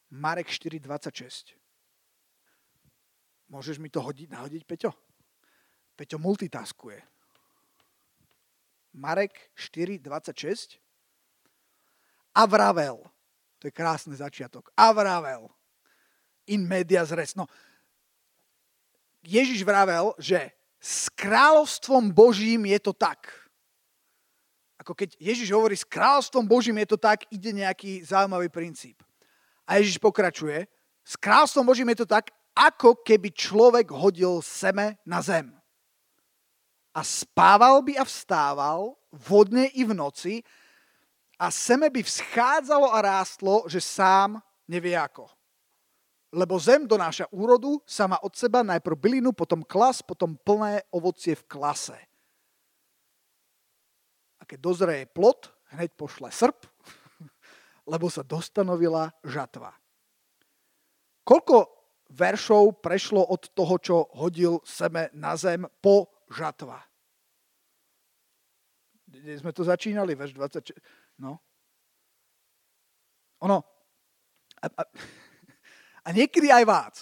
Marek 0.09 0.49
4.26. 0.49 1.53
Môžeš 3.53 3.77
mi 3.77 3.93
to 3.93 4.01
hodiť, 4.01 4.33
nahodiť, 4.33 4.65
Peťo? 4.65 4.89
Peťo 5.93 6.17
multitaskuje. 6.17 6.97
Marek 8.97 9.53
4.26. 9.53 10.81
A. 12.33 12.43
To 12.49 13.63
je 13.69 13.71
krásny 13.71 14.17
začiatok. 14.17 14.73
A 14.73 14.89
vravel. 14.97 15.45
In 16.49 16.65
media 16.65 17.05
res. 17.13 17.37
No, 17.37 17.45
Ježiš 19.21 19.61
vravel, 19.61 20.13
že 20.17 20.57
s 20.81 21.09
kráľovstvom 21.13 22.13
Božím 22.13 22.65
je 22.65 22.79
to 22.81 22.93
tak. 22.93 23.44
Ako 24.85 24.93
keď 24.93 25.17
Ježiš 25.17 25.49
hovorí, 25.49 25.73
s 25.73 25.81
kráľovstvom 25.81 26.45
Božím 26.45 26.77
je 26.85 26.93
to 26.93 27.01
tak, 27.01 27.25
ide 27.33 27.49
nejaký 27.49 28.05
zaujímavý 28.05 28.53
princíp. 28.53 29.01
A 29.65 29.81
Ježiš 29.81 29.97
pokračuje, 29.97 30.69
s 31.01 31.17
kráľstvom 31.17 31.65
Božím 31.65 31.89
je 31.89 32.05
to 32.05 32.07
tak, 32.13 32.29
ako 32.53 33.01
keby 33.01 33.33
človek 33.33 33.89
hodil 33.89 34.45
seme 34.45 35.01
na 35.01 35.25
zem. 35.25 35.49
A 36.93 37.01
spával 37.01 37.81
by 37.81 37.97
a 37.97 38.05
vstával 38.05 38.93
vodne 39.09 39.73
i 39.73 39.81
v 39.81 39.97
noci 39.97 40.45
a 41.41 41.49
seme 41.49 41.89
by 41.89 42.05
vzchádzalo 42.05 42.93
a 42.93 43.01
rástlo, 43.01 43.65
že 43.65 43.81
sám 43.81 44.37
nevie 44.69 44.93
ako. 44.93 45.25
Lebo 46.29 46.61
zem 46.61 46.85
donáša 46.85 47.25
úrodu, 47.33 47.81
sama 47.89 48.21
od 48.21 48.37
seba 48.37 48.61
najprv 48.61 49.01
bylinu, 49.01 49.33
potom 49.33 49.65
klas, 49.65 50.05
potom 50.05 50.37
plné 50.37 50.85
ovocie 50.93 51.33
v 51.33 51.47
klase. 51.49 51.97
Keď 54.45 54.59
dozrie 54.61 55.09
plot, 55.09 55.49
hneď 55.73 55.93
pošle 55.97 56.29
srp, 56.29 56.65
lebo 57.91 58.07
sa 58.07 58.21
dostanovila 58.21 59.09
žatva. 59.25 59.73
Koľko 61.25 61.73
veršov 62.13 62.85
prešlo 62.85 63.25
od 63.25 63.49
toho, 63.57 63.75
čo 63.81 63.95
hodil 64.13 64.61
seme 64.61 65.09
na 65.17 65.33
zem 65.33 65.65
po 65.81 66.13
žatva? 66.29 66.77
Kde 69.09 69.41
sme 69.41 69.49
to 69.55 69.65
začínali, 69.65 70.13
verš 70.13 70.37
26. 70.37 70.77
No. 71.17 71.41
Ono. 73.41 73.63
A, 74.61 74.65
a, 74.69 74.83
a 76.05 76.09
niekedy 76.13 76.53
aj 76.53 76.63
vás. 76.69 76.95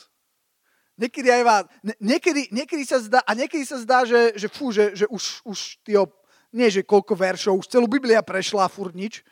Niekedy 0.93 1.29
aj 1.33 1.43
vás. 1.43 1.63
Niekedy, 1.97 2.53
niekedy 2.53 2.83
sa 2.85 3.01
zdá, 3.01 3.25
a 3.25 3.31
niekedy 3.33 3.65
sa 3.65 3.81
zdá, 3.81 4.05
že, 4.05 4.38
že 4.38 4.47
fú, 4.47 4.69
že, 4.69 4.93
že 4.93 5.09
už, 5.09 5.41
už 5.43 5.81
tyjo, 5.81 6.05
nie 6.53 6.69
že 6.69 6.86
koľko 6.86 7.17
veršov, 7.17 7.60
už 7.60 7.67
celú 7.67 7.89
Biblia 7.89 8.22
prešla 8.22 8.69
furt 8.69 8.93
nič. 8.93 9.25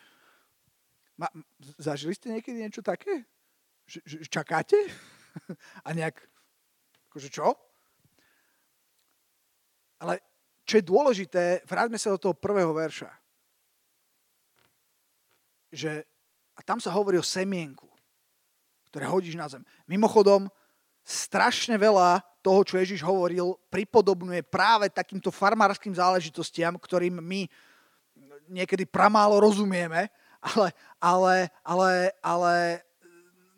Ma, 1.16 1.30
zažili 1.78 2.18
ste 2.18 2.34
niekedy 2.34 2.66
niečo 2.66 2.82
také? 2.82 3.30
Že, 3.86 4.00
že 4.06 4.18
čakáte? 4.26 4.78
A 5.86 5.94
nejak, 5.94 6.18
akože 7.14 7.30
čo? 7.30 7.54
Ale 10.02 10.18
čo 10.66 10.82
je 10.82 10.90
dôležité, 10.90 11.44
vráťme 11.70 12.02
sa 12.02 12.16
do 12.16 12.20
toho 12.22 12.34
prvého 12.34 12.74
verša. 12.74 13.12
Že, 15.72 16.04
a 16.58 16.60
tam 16.66 16.82
sa 16.82 16.90
hovorí 16.92 17.22
o 17.22 17.26
semienku, 17.26 17.88
ktoré 18.90 19.06
hodíš 19.08 19.38
na 19.38 19.46
zem. 19.46 19.62
Mimochodom, 19.86 20.50
strašne 21.06 21.78
veľa 21.78 22.24
toho, 22.42 22.66
čo 22.66 22.82
Ježiš 22.82 23.06
hovoril, 23.06 23.56
pripodobňuje 23.70 24.42
práve 24.50 24.90
takýmto 24.90 25.30
farmárským 25.30 25.94
záležitostiam, 25.94 26.76
ktorým 26.76 27.22
my 27.22 27.46
niekedy 28.50 28.84
pramálo 28.90 29.40
rozumieme 29.40 30.10
ale, 30.42 30.74
ale, 30.98 31.36
ale, 31.62 31.92
ale 32.24 32.56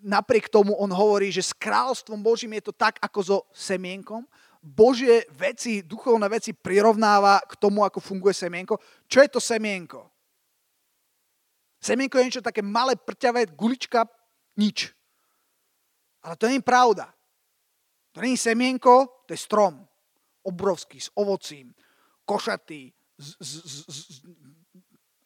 napriek 0.03 0.51
tomu 0.51 0.75
on 0.75 0.91
hovorí, 0.91 1.31
že 1.31 1.41
s 1.41 1.55
kráľstvom 1.55 2.19
Božím 2.19 2.59
je 2.59 2.69
to 2.69 2.73
tak, 2.75 2.99
ako 2.99 3.19
so 3.23 3.37
semienkom. 3.55 4.27
Božie 4.63 5.27
veci, 5.31 5.83
duchovné 5.83 6.27
veci 6.27 6.51
prirovnáva 6.55 7.39
k 7.43 7.55
tomu, 7.59 7.83
ako 7.83 7.99
funguje 7.99 8.35
semienko. 8.35 8.79
Čo 9.07 9.23
je 9.23 9.29
to 9.31 9.39
semienko? 9.39 10.07
Semienko 11.83 12.15
je 12.19 12.25
niečo 12.31 12.43
také 12.43 12.63
malé, 12.63 12.95
prťavé, 12.95 13.51
gulička, 13.51 14.07
nič. 14.55 14.95
Ale 16.23 16.39
to 16.39 16.47
nie 16.47 16.63
je 16.63 16.67
pravda. 16.67 17.11
To 18.13 18.21
je 18.21 18.37
semienko, 18.37 19.25
to 19.25 19.33
je 19.33 19.37
strom. 19.37 19.81
Obrovský, 20.43 21.01
s 21.01 21.09
ovocím, 21.15 21.73
košatý, 22.25 22.93
z, 23.17 23.35
z, 23.39 23.53
z, 23.65 23.85
z, 23.87 24.21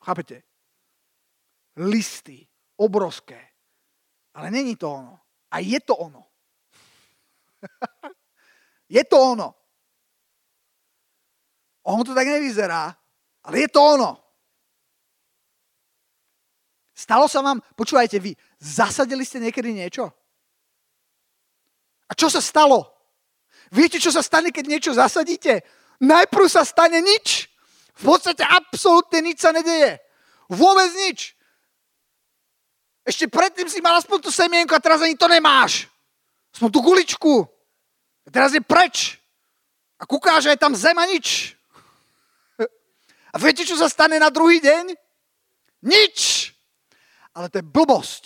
Chápete? 0.03 0.43
Listy, 1.75 2.47
obrovské. 2.75 3.47
Ale 4.33 4.51
není 4.51 4.75
to 4.75 4.91
ono. 4.91 5.19
A 5.51 5.59
je 5.59 5.79
to 5.79 5.95
ono. 5.95 6.23
je 8.89 9.03
to 9.03 9.31
ono. 9.31 9.55
Ono 11.83 12.03
to 12.03 12.15
tak 12.15 12.27
nevyzerá, 12.27 12.95
ale 13.43 13.59
je 13.59 13.67
to 13.67 13.79
ono. 13.83 14.11
Stalo 16.97 17.29
sa 17.29 17.39
vám, 17.39 17.61
počúvajte 17.77 18.19
vy, 18.19 18.35
zasadili 18.59 19.23
ste 19.23 19.39
niekedy 19.39 19.71
niečo? 19.71 20.11
A 22.07 22.15
čo 22.15 22.31
sa 22.31 22.39
stalo? 22.39 22.87
Viete, 23.71 23.99
čo 23.99 24.11
sa 24.15 24.23
stane, 24.23 24.55
keď 24.55 24.65
niečo 24.67 24.91
zasadíte? 24.95 25.63
Najprv 25.99 26.47
sa 26.47 26.63
stane 26.63 27.03
nič. 27.03 27.51
V 27.99 28.03
podstate 28.13 28.45
absolútne 28.45 29.19
nič 29.25 29.43
sa 29.43 29.51
nedeje. 29.51 29.99
Vôbec 30.47 30.87
nič. 31.07 31.35
Ešte 33.07 33.27
predtým 33.27 33.67
si 33.71 33.79
mal 33.79 33.95
aspoň 33.99 34.19
tú 34.19 34.31
semienku 34.31 34.75
a 34.75 34.83
teraz 34.83 34.99
ani 35.03 35.15
to 35.15 35.27
nemáš. 35.31 35.87
Aspoň 36.55 36.69
tú 36.71 36.79
guličku. 36.83 37.43
A 38.23 38.27
teraz 38.31 38.51
je 38.51 38.63
preč. 38.63 39.19
A 39.97 40.03
kúká, 40.03 40.37
že 40.43 40.53
je 40.53 40.59
tam 40.59 40.75
zem 40.75 40.95
a 40.95 41.05
nič. 41.07 41.57
A 43.33 43.35
viete, 43.41 43.65
čo 43.65 43.75
sa 43.75 43.89
stane 43.89 44.21
na 44.21 44.29
druhý 44.29 44.61
deň? 44.61 44.93
Nič. 45.83 46.49
Ale 47.33 47.49
to 47.49 47.59
je 47.59 47.65
blbosť. 47.65 48.23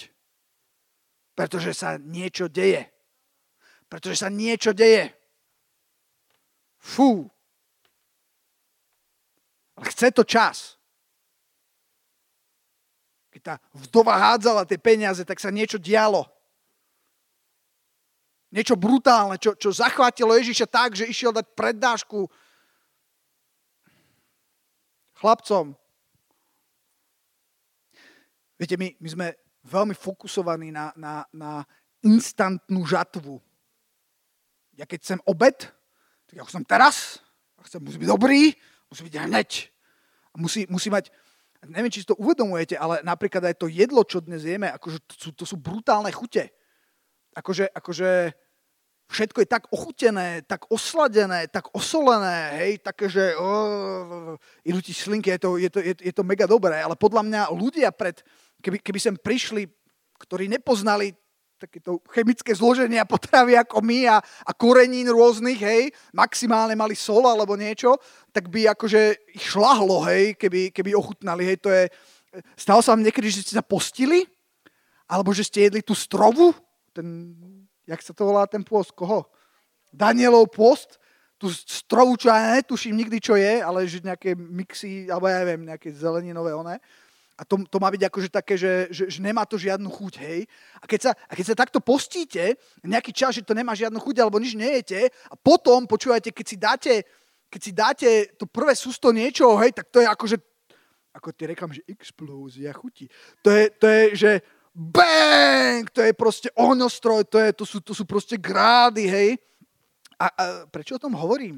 Pretože 1.35 1.71
sa 1.71 1.95
niečo 1.95 2.51
deje. 2.51 2.91
Pretože 3.91 4.23
sa 4.23 4.31
niečo 4.31 4.71
deje. 4.71 5.11
Fú. 6.79 7.27
Ale 9.75 9.85
chce 9.91 10.15
to 10.15 10.23
čas 10.23 10.81
keď 13.31 13.41
tá 13.41 13.55
vdova 13.71 14.19
hádzala 14.19 14.67
tie 14.67 14.75
peniaze, 14.75 15.23
tak 15.23 15.39
sa 15.39 15.47
niečo 15.47 15.79
dialo. 15.79 16.27
Niečo 18.51 18.75
brutálne, 18.75 19.39
čo, 19.39 19.55
čo 19.55 19.71
zachvátilo 19.71 20.35
Ježiša 20.35 20.67
tak, 20.67 20.99
že 20.99 21.07
išiel 21.07 21.31
dať 21.31 21.47
prednášku 21.55 22.27
chlapcom. 25.23 25.71
Viete, 28.59 28.75
my, 28.75 28.93
my 28.99 29.09
sme 29.09 29.27
veľmi 29.63 29.95
fokusovaní 29.95 30.75
na, 30.75 30.91
na, 30.99 31.23
na 31.31 31.63
instantnú 32.03 32.83
žatvu. 32.83 33.39
Ja 34.75 34.85
keď 34.87 34.99
chcem 35.03 35.19
obed, 35.27 35.67
tak 36.27 36.35
ja 36.35 36.43
chcem 36.47 36.63
teraz, 36.63 37.19
a 37.59 37.67
chcem, 37.67 37.83
musí 37.83 37.97
byť 37.99 38.09
dobrý, 38.09 38.55
musí 38.87 39.01
byť 39.05 39.15
hneď. 39.27 39.49
A 40.31 40.35
musí, 40.39 40.63
musí 40.71 40.87
mať 40.87 41.11
neviem, 41.69 41.93
či 41.93 42.01
si 42.01 42.09
to 42.09 42.17
uvedomujete, 42.17 42.73
ale 42.73 43.05
napríklad 43.05 43.53
aj 43.53 43.55
to 43.61 43.69
jedlo, 43.69 44.01
čo 44.01 44.17
dnes 44.17 44.41
jeme, 44.41 44.65
akože 44.73 44.97
to 45.05 45.13
sú, 45.13 45.29
to 45.37 45.45
sú 45.45 45.55
brutálne 45.61 46.09
chute. 46.09 46.49
Akože, 47.37 47.69
akože 47.69 48.33
všetko 49.11 49.37
je 49.43 49.47
tak 49.47 49.63
ochutené, 49.69 50.41
tak 50.47 50.65
osladené, 50.73 51.45
tak 51.51 51.69
osolené, 51.75 52.57
hej, 52.63 52.71
také, 52.81 53.11
že 53.11 53.35
oh, 53.37 54.39
idú 54.65 54.79
ti 54.81 54.95
slinky, 54.95 55.35
je 55.35 55.39
to, 55.39 55.49
je, 55.59 55.69
to, 55.69 55.79
je, 55.83 55.93
je 55.99 56.13
to 56.15 56.23
mega 56.25 56.47
dobré, 56.49 56.79
ale 56.81 56.97
podľa 56.97 57.27
mňa 57.27 57.41
ľudia 57.53 57.91
pred, 57.93 58.23
keby, 58.63 58.81
keby 58.81 58.99
sem 58.99 59.15
prišli, 59.19 59.67
ktorí 60.17 60.47
nepoznali 60.49 61.13
takéto 61.61 62.01
chemické 62.09 62.57
zloženia 62.57 63.05
potravy 63.13 63.53
ako 63.53 63.85
my 63.85 64.09
a, 64.09 64.17
a 64.19 64.51
korenín 64.57 65.05
rôznych, 65.13 65.61
hej, 65.61 65.93
maximálne 66.09 66.73
mali 66.73 66.97
sol 66.97 67.21
alebo 67.29 67.53
niečo, 67.53 68.01
tak 68.33 68.49
by 68.49 68.73
akože 68.73 69.31
šlahlo, 69.37 70.01
hej, 70.09 70.33
keby, 70.41 70.73
keby 70.73 70.97
ochutnali, 70.97 71.45
hej, 71.45 71.57
to 71.61 71.69
je... 71.69 71.85
Stalo 72.55 72.79
sa 72.79 72.95
vám 72.95 73.03
niekedy, 73.05 73.27
že 73.27 73.43
ste 73.43 73.59
sa 73.59 73.65
postili? 73.65 74.23
Alebo 75.11 75.35
že 75.35 75.43
ste 75.43 75.67
jedli 75.67 75.83
tú 75.83 75.91
strovu? 75.91 76.55
Ten, 76.95 77.35
jak 77.83 77.99
sa 77.99 78.15
to 78.15 78.23
volá 78.23 78.47
ten 78.47 78.63
pôst? 78.63 78.95
Koho? 78.95 79.27
Danielov 79.91 80.47
post? 80.55 80.95
Tú 81.35 81.51
strovu, 81.51 82.15
čo 82.15 82.31
ja 82.31 82.55
netuším 82.55 82.95
nikdy, 82.95 83.17
čo 83.19 83.35
je, 83.35 83.59
ale 83.59 83.83
že 83.83 83.99
nejaké 83.99 84.37
mixy, 84.37 85.11
alebo 85.11 85.27
ja 85.27 85.43
neviem, 85.43 85.67
nejaké 85.67 85.91
zeleninové 85.91 86.55
one. 86.55 86.79
A 87.41 87.45
to, 87.45 87.57
to 87.65 87.81
má 87.81 87.89
byť 87.89 88.05
akože 88.05 88.29
také, 88.29 88.53
že, 88.53 88.85
že, 88.93 89.09
že 89.09 89.17
nemá 89.17 89.49
to 89.49 89.57
žiadnu 89.57 89.89
chuť, 89.89 90.13
hej. 90.21 90.45
A 90.77 90.85
keď, 90.85 91.09
sa, 91.09 91.11
a 91.25 91.33
keď 91.33 91.45
sa 91.49 91.55
takto 91.57 91.81
postíte, 91.81 92.53
nejaký 92.85 93.09
čas, 93.09 93.33
že 93.33 93.41
to 93.41 93.57
nemá 93.57 93.73
žiadnu 93.73 93.97
chuť, 93.97 94.21
alebo 94.21 94.37
nič 94.37 94.53
nejete, 94.53 95.09
a 95.09 95.33
potom, 95.33 95.89
počúvajte, 95.89 96.29
keď 96.29 96.45
si 96.45 96.57
dáte, 96.61 96.93
keď 97.49 97.61
si 97.65 97.71
dáte 97.73 98.09
to 98.37 98.45
prvé 98.45 98.77
sústo 98.77 99.09
niečoho, 99.09 99.57
hej, 99.57 99.73
tak 99.73 99.89
to 99.89 100.05
je 100.05 100.07
akože, 100.13 100.37
ako 101.17 101.27
tie 101.33 101.49
reklamy, 101.49 101.81
že 101.81 101.89
explózia 101.89 102.77
chuti. 102.77 103.09
To 103.41 103.49
je, 103.49 103.73
to 103.73 103.85
je 103.89 104.01
že 104.13 104.31
bang, 104.77 105.81
to 105.89 106.05
je 106.05 106.13
proste 106.13 106.53
ohňostroj, 106.53 107.25
to, 107.25 107.41
je, 107.41 107.49
to, 107.57 107.65
sú, 107.65 107.81
to 107.81 107.97
sú 107.97 108.05
proste 108.05 108.37
grády, 108.37 109.09
hej. 109.09 109.29
A, 110.21 110.29
a 110.29 110.43
prečo 110.69 110.93
o 110.93 111.01
tom 111.01 111.17
hovorím? 111.17 111.57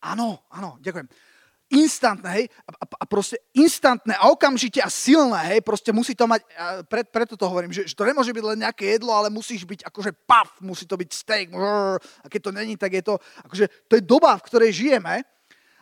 Áno, 0.00 0.48
áno, 0.48 0.80
ďakujem 0.80 1.31
instantné, 1.72 2.28
hej, 2.36 2.44
a, 2.68 2.84
a 3.00 3.04
proste 3.08 3.40
instantné 3.56 4.12
a 4.20 4.28
okamžite 4.28 4.78
a 4.84 4.92
silné, 4.92 5.56
hej, 5.56 5.60
proste 5.64 5.88
musí 5.90 6.12
to 6.12 6.28
mať, 6.28 6.44
pre, 6.86 7.02
preto 7.08 7.34
to 7.34 7.48
hovorím, 7.48 7.72
že, 7.72 7.88
že 7.88 7.96
to 7.96 8.04
nemôže 8.04 8.30
byť 8.30 8.44
len 8.44 8.58
nejaké 8.68 9.00
jedlo, 9.00 9.16
ale 9.16 9.32
musíš 9.32 9.64
byť 9.64 9.88
akože 9.88 10.12
paf, 10.28 10.60
musí 10.60 10.84
to 10.84 11.00
byť 11.00 11.10
steak, 11.10 11.48
a 11.56 12.26
keď 12.28 12.40
to 12.44 12.52
není, 12.52 12.76
tak 12.76 12.92
je 12.92 13.02
to, 13.02 13.16
akože 13.48 13.88
to 13.88 13.96
je 13.96 14.02
doba, 14.04 14.36
v 14.36 14.46
ktorej 14.46 14.70
žijeme, 14.76 15.24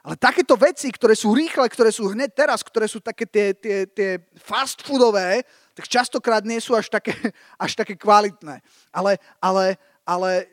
ale 0.00 0.16
takéto 0.16 0.57
veci, 0.57 0.88
ktoré 0.88 1.12
sú 1.12 1.37
rýchle, 1.37 1.68
ktoré 1.68 1.92
sú 1.92 2.09
hneď 2.09 2.33
teraz, 2.33 2.64
ktoré 2.64 2.88
sú 2.88 3.05
také 3.05 3.29
tie, 3.29 3.53
tie, 3.53 3.85
tie 3.85 4.11
fast 4.40 4.81
foodové, 4.81 5.44
tak 5.76 5.85
častokrát 5.88 6.40
nie 6.44 6.57
sú 6.61 6.72
až 6.72 6.88
také, 6.88 7.12
až 7.64 7.76
také 7.76 8.00
kvalitné. 8.00 8.64
Ale, 8.92 9.20
ale, 9.44 9.76
ale 10.09 10.48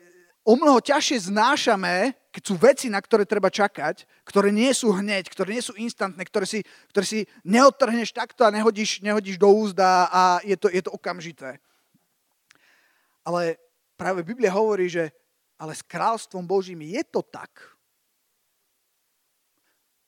o 0.48 0.52
mnoho 0.56 0.80
ťažšie 0.80 1.28
znášame 1.28 2.16
keď 2.38 2.42
sú 2.46 2.54
veci, 2.54 2.86
na 2.86 3.02
ktoré 3.02 3.26
treba 3.26 3.50
čakať, 3.50 4.06
ktoré 4.22 4.54
nie 4.54 4.70
sú 4.70 4.94
hneď, 4.94 5.26
ktoré 5.26 5.58
nie 5.58 5.64
sú 5.64 5.74
instantné, 5.74 6.22
ktoré 6.22 6.46
si, 6.46 6.62
ktoré 6.94 7.02
si 7.02 7.20
neodtrhneš 7.42 8.14
takto 8.14 8.46
a 8.46 8.54
nehodíš, 8.54 9.02
nehodíš 9.02 9.42
do 9.42 9.50
úzda 9.50 10.06
a 10.06 10.38
je 10.46 10.54
to, 10.54 10.70
je 10.70 10.78
to 10.78 10.94
okamžité. 10.94 11.58
Ale 13.26 13.58
práve 13.98 14.22
Biblia 14.22 14.54
hovorí, 14.54 14.86
že 14.86 15.10
ale 15.58 15.74
s 15.74 15.82
kráľstvom 15.82 16.46
Božím 16.46 16.86
je 16.86 17.02
to 17.10 17.26
tak. 17.26 17.50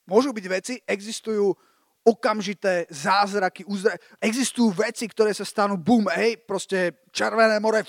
Môžu 0.06 0.30
byť 0.30 0.46
veci, 0.46 0.74
existujú 0.86 1.50
okamžité 2.06 2.86
zázraky, 2.94 3.66
uzra... 3.66 3.98
existujú 4.22 4.70
veci, 4.70 5.10
ktoré 5.10 5.34
sa 5.34 5.42
stanú 5.42 5.74
bum, 5.74 6.06
hej, 6.14 6.38
proste 6.46 7.02
červené 7.10 7.58
more, 7.58 7.82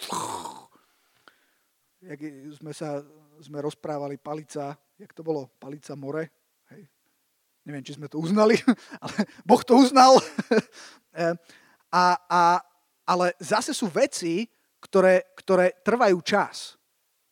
jak 2.02 2.20
sme 2.58 2.74
sa 2.74 3.06
sme 3.42 3.58
rozprávali 3.60 4.22
palica, 4.22 4.78
jak 5.02 5.12
to 5.14 5.26
bolo, 5.26 5.50
palica 5.58 5.98
more. 5.98 6.30
Hej. 6.70 6.86
Neviem, 7.66 7.84
či 7.84 7.98
sme 7.98 8.06
to 8.06 8.22
uznali, 8.22 8.56
ale 9.04 9.26
Boh 9.44 9.62
to 9.66 9.76
uznal. 9.76 10.22
A, 11.92 12.16
a, 12.16 12.64
ale 13.04 13.36
zase 13.36 13.76
sú 13.76 13.92
veci, 13.92 14.48
ktoré, 14.80 15.36
ktoré 15.36 15.76
trvajú 15.84 16.24
čas. 16.24 16.80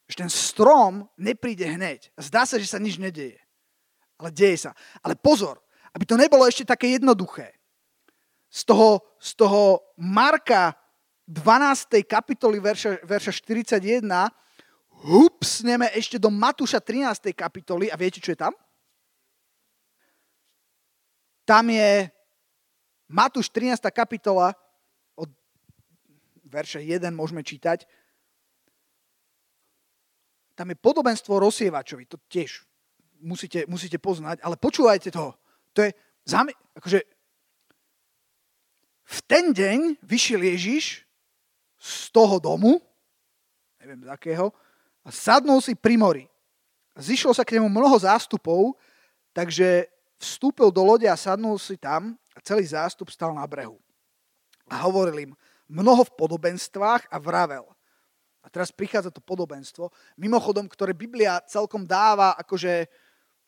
Že 0.04 0.28
ten 0.28 0.32
strom 0.32 1.08
nepríde 1.16 1.64
hneď. 1.64 2.12
Zdá 2.20 2.44
sa, 2.44 2.60
že 2.60 2.68
sa 2.68 2.76
nič 2.76 3.00
nedeje. 3.00 3.40
Ale 4.20 4.36
deje 4.36 4.68
sa. 4.68 4.76
Ale 5.00 5.16
pozor, 5.16 5.64
aby 5.96 6.04
to 6.04 6.20
nebolo 6.20 6.44
ešte 6.44 6.68
také 6.68 6.92
jednoduché. 7.00 7.56
Z 8.52 8.68
toho, 8.68 9.16
z 9.16 9.32
toho 9.40 9.80
Marka 9.96 10.76
12. 11.24 12.04
kapitoly 12.04 12.60
verša, 12.60 13.00
verša 13.08 13.32
41 13.32 14.04
hupsneme 15.00 15.88
ešte 15.96 16.20
do 16.20 16.28
Matúša 16.28 16.84
13. 16.84 17.32
kapitoly 17.32 17.88
a 17.88 17.96
viete, 17.96 18.20
čo 18.20 18.36
je 18.36 18.40
tam? 18.40 18.54
Tam 21.48 21.66
je 21.66 22.12
Matúš 23.10 23.50
13. 23.50 23.82
kapitola, 23.90 24.54
od 25.18 25.32
verša 26.46 26.84
1 26.84 27.10
môžeme 27.16 27.42
čítať. 27.42 27.90
Tam 30.54 30.68
je 30.70 30.78
podobenstvo 30.78 31.40
rozsievačovi, 31.40 32.06
to 32.06 32.20
tiež 32.28 32.68
musíte, 33.24 33.64
musíte 33.66 33.98
poznať, 33.98 34.44
ale 34.44 34.60
počúvajte 34.60 35.10
to. 35.10 35.32
To 35.74 35.80
je, 35.82 35.96
akože 36.76 37.00
v 39.10 39.20
ten 39.26 39.56
deň 39.56 39.98
vyšiel 40.06 40.44
Ježiš 40.44 41.08
z 41.80 41.94
toho 42.14 42.38
domu, 42.38 42.78
neviem 43.82 44.04
z 44.06 44.12
akého, 44.12 44.54
sadnul 45.12 45.62
si 45.62 45.74
pri 45.76 45.98
mori. 45.98 46.26
Zišlo 46.98 47.34
sa 47.34 47.45
k 47.45 47.58
nemu 47.58 47.69
mnoho 47.69 47.95
zástupov, 48.00 48.76
takže 49.32 49.88
vstúpil 50.19 50.69
do 50.74 50.84
lode 50.84 51.08
a 51.08 51.15
sadnul 51.15 51.56
si 51.62 51.80
tam 51.80 52.17
a 52.36 52.39
celý 52.43 52.67
zástup 52.67 53.08
stal 53.12 53.32
na 53.32 53.45
brehu. 53.48 53.80
A 54.69 54.84
hovoril 54.86 55.30
im 55.30 55.32
mnoho 55.69 56.04
v 56.06 56.15
podobenstvách 56.17 57.08
a 57.08 57.17
vravel. 57.22 57.63
A 58.43 58.48
teraz 58.48 58.74
prichádza 58.74 59.12
to 59.12 59.22
podobenstvo, 59.22 59.91
mimochodom, 60.15 60.65
ktoré 60.65 60.95
Biblia 60.95 61.43
celkom 61.45 61.84
dáva 61.84 62.34
akože 62.39 62.88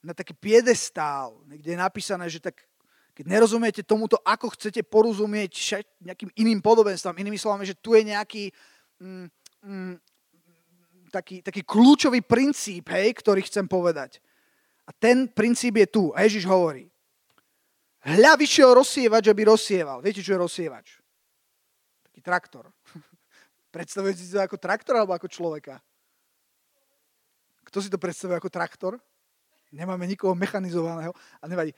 na 0.03 0.13
taký 0.13 0.33
piedestál, 0.35 1.41
kde 1.47 1.77
je 1.77 1.79
napísané, 1.79 2.25
že 2.27 2.41
tak 2.41 2.57
keď 3.11 3.25
nerozumiete 3.27 3.83
tomuto, 3.83 4.17
ako 4.23 4.55
chcete 4.55 4.81
porozumieť 4.87 5.51
nejakým 5.99 6.31
iným 6.39 6.63
podobenstvom, 6.63 7.19
inými 7.19 7.37
slovami, 7.37 7.67
že 7.67 7.75
tu 7.77 7.93
je 7.93 8.07
nejaký 8.07 8.49
mm, 9.03 9.27
mm, 9.61 9.95
taký, 11.11 11.43
taký 11.43 11.61
kľúčový 11.67 12.23
princíp, 12.23 12.87
hej, 12.89 13.11
ktorý 13.19 13.43
chcem 13.43 13.67
povedať. 13.67 14.23
A 14.87 14.95
ten 14.95 15.27
princíp 15.27 15.77
je 15.77 15.87
tu. 15.91 16.03
A 16.15 16.23
Ježiš 16.23 16.47
hovorí, 16.47 16.87
hľa 18.07 18.39
vyšiel 18.39 18.71
rozsievač, 18.71 19.27
aby 19.27 19.45
rozsieval. 19.45 19.99
Viete, 19.99 20.23
čo 20.23 20.33
je 20.33 20.41
rozsievač? 20.41 20.97
Taký 22.09 22.19
traktor. 22.23 22.71
Predstavujete 23.75 24.21
si 24.23 24.31
to 24.31 24.41
ako 24.41 24.57
traktor 24.57 24.95
alebo 24.95 25.13
ako 25.13 25.27
človeka? 25.27 25.83
Kto 27.67 27.77
si 27.83 27.91
to 27.91 28.01
predstavuje 28.01 28.39
ako 28.39 28.51
traktor? 28.51 28.93
Nemáme 29.71 30.03
nikoho 30.03 30.35
mechanizovaného 30.35 31.15
a 31.39 31.43
nevadí. 31.47 31.71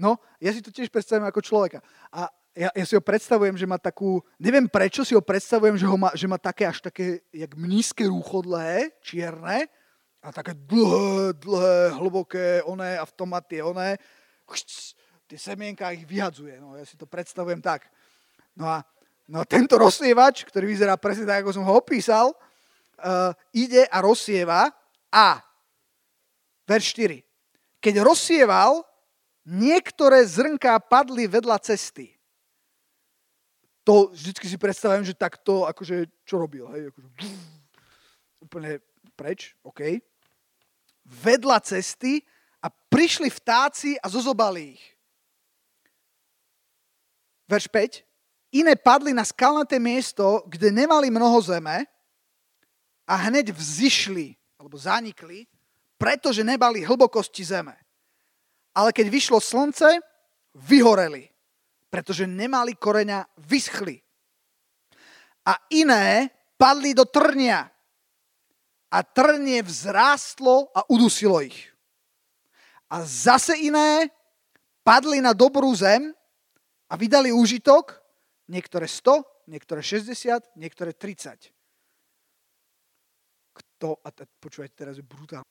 No, 0.00 0.20
ja 0.40 0.52
si 0.52 0.64
to 0.64 0.72
tiež 0.72 0.88
predstavujem 0.88 1.28
ako 1.28 1.40
človeka. 1.44 1.80
A 2.12 2.28
ja, 2.54 2.70
ja 2.74 2.84
si 2.84 2.98
ho 2.98 3.02
predstavujem, 3.02 3.54
že 3.54 3.66
má 3.66 3.78
takú, 3.78 4.18
neviem 4.36 4.66
prečo 4.66 5.06
si 5.06 5.14
ho 5.14 5.22
predstavujem, 5.22 5.78
že, 5.78 5.86
ho 5.86 5.96
má, 5.96 6.10
že 6.18 6.26
má 6.26 6.34
také 6.34 6.66
až 6.66 6.82
také, 6.82 7.22
jak 7.30 7.54
nízke 7.54 8.10
rúchodlé, 8.10 8.90
čierne, 9.02 9.70
a 10.20 10.28
také 10.34 10.52
dlhé, 10.52 11.32
dlhé, 11.40 11.96
hlboké, 11.96 12.60
oné, 12.68 13.00
a 13.00 13.08
v 13.08 13.14
tom 13.16 13.32
má 13.32 13.40
tie 13.40 13.64
oné, 13.64 13.96
tie 15.24 15.38
semienka 15.40 15.94
ich 15.96 16.04
vyhadzuje. 16.04 16.60
No, 16.60 16.76
ja 16.76 16.84
si 16.84 16.98
to 17.00 17.08
predstavujem 17.08 17.62
tak. 17.64 17.88
No 18.52 18.68
a, 18.68 18.84
no 19.24 19.40
a 19.40 19.48
tento 19.48 19.80
rozsievač, 19.80 20.44
ktorý 20.44 20.68
vyzerá 20.68 21.00
presne 21.00 21.24
tak, 21.24 21.46
ako 21.46 21.56
som 21.56 21.64
ho 21.64 21.72
opísal, 21.72 22.36
uh, 23.00 23.32
ide 23.56 23.88
a 23.88 24.04
rozsieva 24.04 24.68
a 25.08 25.40
verš 26.68 26.86
4. 27.00 27.24
Keď 27.80 27.94
rozsieval, 28.04 28.84
niektoré 29.48 30.20
zrnká 30.28 30.76
padli 30.84 31.24
vedľa 31.24 31.56
cesty. 31.64 32.19
To 33.84 34.12
vždycky 34.12 34.46
si 34.46 34.60
predstavujem, 34.60 35.04
že 35.04 35.16
takto, 35.16 35.64
akože, 35.64 36.06
čo 36.24 36.40
robil, 36.40 36.68
hej, 36.76 36.92
akože, 36.92 37.08
úplne 38.46 38.80
preč, 39.16 39.56
OK. 39.64 40.00
Vedľa 41.04 41.58
cesty 41.64 42.20
a 42.60 42.68
prišli 42.68 43.32
vtáci 43.32 43.96
a 43.98 44.06
zozobali 44.06 44.76
ich. 44.76 44.84
Verš 47.50 47.66
5. 47.72 48.54
Iné 48.54 48.78
padli 48.78 49.10
na 49.10 49.26
skalnaté 49.26 49.82
miesto, 49.82 50.46
kde 50.46 50.70
nemali 50.70 51.10
mnoho 51.10 51.38
zeme 51.42 51.82
a 53.06 53.14
hneď 53.26 53.50
vzýšli, 53.50 54.38
alebo 54.58 54.78
zanikli, 54.78 55.50
pretože 55.98 56.46
nebali 56.46 56.86
hlbokosti 56.86 57.42
zeme 57.42 57.74
ale 58.74 58.94
keď 58.94 59.06
vyšlo 59.10 59.38
slnce, 59.42 59.98
vyhoreli, 60.54 61.30
pretože 61.90 62.24
nemali 62.24 62.78
koreňa, 62.78 63.26
vyschli. 63.50 63.98
A 65.44 65.58
iné 65.74 66.30
padli 66.54 66.94
do 66.94 67.02
trnia 67.04 67.66
a 68.90 68.98
trnie 69.02 69.62
vzrástlo 69.66 70.70
a 70.70 70.86
udusilo 70.86 71.42
ich. 71.42 71.70
A 72.90 73.02
zase 73.06 73.58
iné 73.58 74.10
padli 74.82 75.22
na 75.22 75.34
dobrú 75.34 75.70
zem 75.74 76.10
a 76.90 76.94
vydali 76.98 77.30
úžitok, 77.30 77.98
niektoré 78.50 78.90
100, 78.90 79.46
niektoré 79.46 79.82
60, 79.82 80.58
niektoré 80.58 80.90
30. 80.94 81.54
Kto, 83.54 83.98
a 84.02 84.08
počúvajte, 84.42 84.74
teraz 84.74 84.94
je 84.98 85.06
brutálne. 85.06 85.46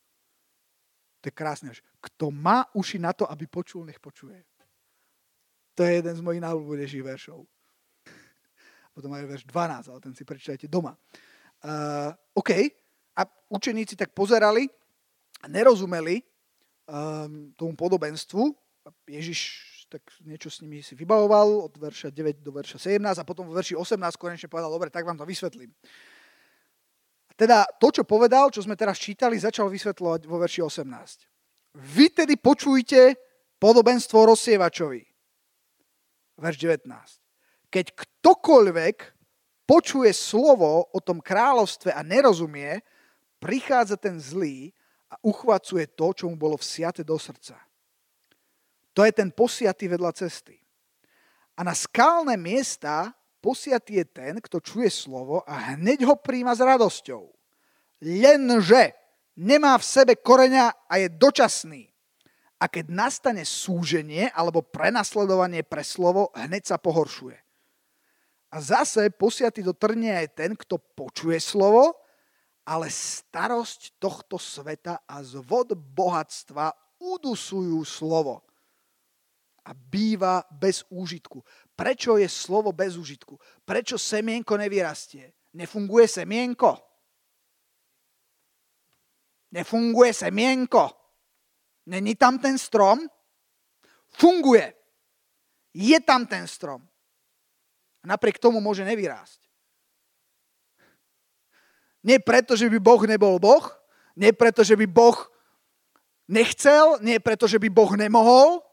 To 1.20 1.26
je 1.28 1.36
krásne. 1.36 1.72
Kto 2.00 2.32
má 2.32 2.64
uši 2.76 3.00
na 3.00 3.12
to, 3.12 3.28
aby 3.28 3.48
počul, 3.48 3.84
nech 3.84 4.00
počuje. 4.00 4.40
To 5.76 5.86
je 5.86 6.02
jeden 6.02 6.16
z 6.16 6.22
mojich 6.22 6.44
najľúbenejších 6.44 7.04
veršov. 7.04 7.44
Potom 8.96 9.12
aj 9.14 9.26
verš 9.28 9.44
12, 9.46 9.92
ale 9.92 10.00
ten 10.02 10.14
si 10.16 10.24
prečítajte 10.24 10.66
doma. 10.72 10.96
Uh, 11.60 12.16
OK. 12.36 12.56
A 13.20 13.28
učeníci 13.52 14.00
tak 14.00 14.16
pozerali 14.16 14.68
a 15.44 15.46
nerozumeli 15.52 16.24
um, 16.88 17.52
tomu 17.56 17.76
podobenstvu. 17.76 18.56
Ježiš 19.08 19.40
tak 19.90 20.06
niečo 20.22 20.54
s 20.54 20.62
nimi 20.62 20.86
si 20.86 20.94
vybavoval 20.94 21.66
od 21.66 21.74
verša 21.74 22.14
9 22.14 22.46
do 22.46 22.54
verša 22.54 22.78
17 23.02 23.02
a 23.02 23.26
potom 23.26 23.50
vo 23.50 23.58
verši 23.58 23.74
18 23.74 23.98
konečne 24.22 24.46
povedal, 24.46 24.70
dobre, 24.70 24.94
tak 24.94 25.02
vám 25.02 25.18
to 25.18 25.26
vysvetlím. 25.26 25.74
Teda 27.34 27.66
to, 27.82 27.90
čo 27.90 28.06
povedal, 28.06 28.54
čo 28.54 28.62
sme 28.62 28.78
teraz 28.78 29.02
čítali, 29.02 29.42
začal 29.42 29.66
vysvetľovať 29.66 30.30
vo 30.30 30.38
verši 30.38 30.62
18. 30.62 31.82
Vy 31.82 32.06
tedy 32.14 32.38
počujte 32.38 33.18
podobenstvo 33.58 34.30
rozsievačovi. 34.30 35.09
Verš 36.40 36.58
19. 36.64 36.88
Keď 37.70 37.86
ktokoľvek 37.94 38.98
počuje 39.70 40.10
slovo 40.16 40.90
o 40.90 41.00
tom 41.04 41.22
kráľovstve 41.22 41.94
a 41.94 42.02
nerozumie, 42.02 42.82
prichádza 43.38 44.00
ten 44.00 44.18
zlý 44.18 44.74
a 45.12 45.20
uchvacuje 45.22 45.86
to, 45.94 46.16
čo 46.16 46.26
mu 46.32 46.40
bolo 46.40 46.58
vsiate 46.58 47.06
do 47.06 47.20
srdca. 47.20 47.60
To 48.98 49.06
je 49.06 49.14
ten 49.14 49.30
posiatý 49.30 49.86
vedľa 49.86 50.12
cesty. 50.18 50.58
A 51.60 51.62
na 51.62 51.76
skalné 51.76 52.40
miesta 52.40 53.20
Posiatý 53.40 54.04
je 54.04 54.06
ten, 54.06 54.34
kto 54.44 54.60
čuje 54.60 54.92
slovo 54.92 55.48
a 55.48 55.76
hneď 55.76 56.04
ho 56.04 56.20
príjma 56.20 56.52
s 56.52 56.60
radosťou. 56.60 57.32
Lenže 58.04 58.92
nemá 59.40 59.80
v 59.80 59.88
sebe 59.88 60.14
koreňa 60.20 60.76
a 60.92 60.94
je 61.00 61.08
dočasný. 61.08 61.88
A 62.60 62.68
keď 62.68 62.92
nastane 62.92 63.48
súženie 63.48 64.28
alebo 64.36 64.60
prenasledovanie 64.60 65.64
pre 65.64 65.82
slovo, 65.82 66.30
hneď 66.36 66.76
sa 66.76 66.78
pohoršuje. 66.78 67.40
A 68.52 68.58
zase 68.60 69.08
posiatý 69.16 69.64
do 69.64 69.72
trnia 69.72 70.20
je 70.26 70.30
ten, 70.34 70.52
kto 70.58 70.76
počuje 70.76 71.40
slovo, 71.40 71.96
ale 72.68 72.92
starosť 72.92 73.98
tohto 73.98 74.36
sveta 74.36 75.02
a 75.08 75.24
zvod 75.24 75.74
bohatstva 75.74 76.74
udusujú 77.00 77.80
slovo 77.88 78.44
a 79.66 79.72
býva 79.74 80.42
bez 80.50 80.84
úžitku. 80.90 81.46
Prečo 81.78 82.18
je 82.18 82.28
slovo 82.28 82.74
bez 82.74 82.98
úžitku? 82.98 83.38
Prečo 83.64 84.02
semienko 84.02 84.58
nevyrastie? 84.58 85.30
Nefunguje 85.54 86.10
semienko? 86.10 86.78
Nefunguje 89.54 90.12
semienko? 90.14 90.84
Není 91.90 92.14
tam 92.14 92.38
ten 92.38 92.54
strom? 92.58 93.02
Funguje. 94.14 94.74
Je 95.74 95.98
tam 96.02 96.30
ten 96.30 96.46
strom. 96.46 96.86
Napriek 98.06 98.38
tomu 98.38 98.62
môže 98.62 98.86
nevyrásť. 98.86 99.42
Nie 102.06 102.22
preto, 102.22 102.56
že 102.56 102.70
by 102.70 102.80
Boh 102.80 103.02
nebol 103.04 103.42
Boh, 103.42 103.66
nie 104.16 104.32
preto, 104.32 104.64
že 104.64 104.78
by 104.80 104.88
Boh 104.88 105.18
nechcel, 106.32 106.96
nie 107.04 107.20
preto, 107.20 107.44
že 107.44 107.60
by 107.60 107.68
Boh 107.68 107.92
nemohol, 108.00 108.64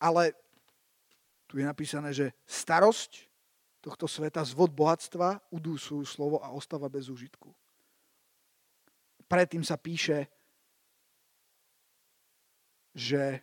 ale 0.00 0.32
tu 1.44 1.60
je 1.60 1.68
napísané, 1.68 2.16
že 2.16 2.32
starosť 2.48 3.28
tohto 3.84 4.08
sveta, 4.08 4.40
zvod 4.40 4.72
bohatstva, 4.72 5.52
udúsujú 5.52 6.08
slovo 6.08 6.40
a 6.40 6.48
ostáva 6.48 6.88
bez 6.88 7.12
úžitku. 7.12 7.52
Predtým 9.28 9.60
sa 9.60 9.76
píše, 9.76 10.32
že 12.94 13.42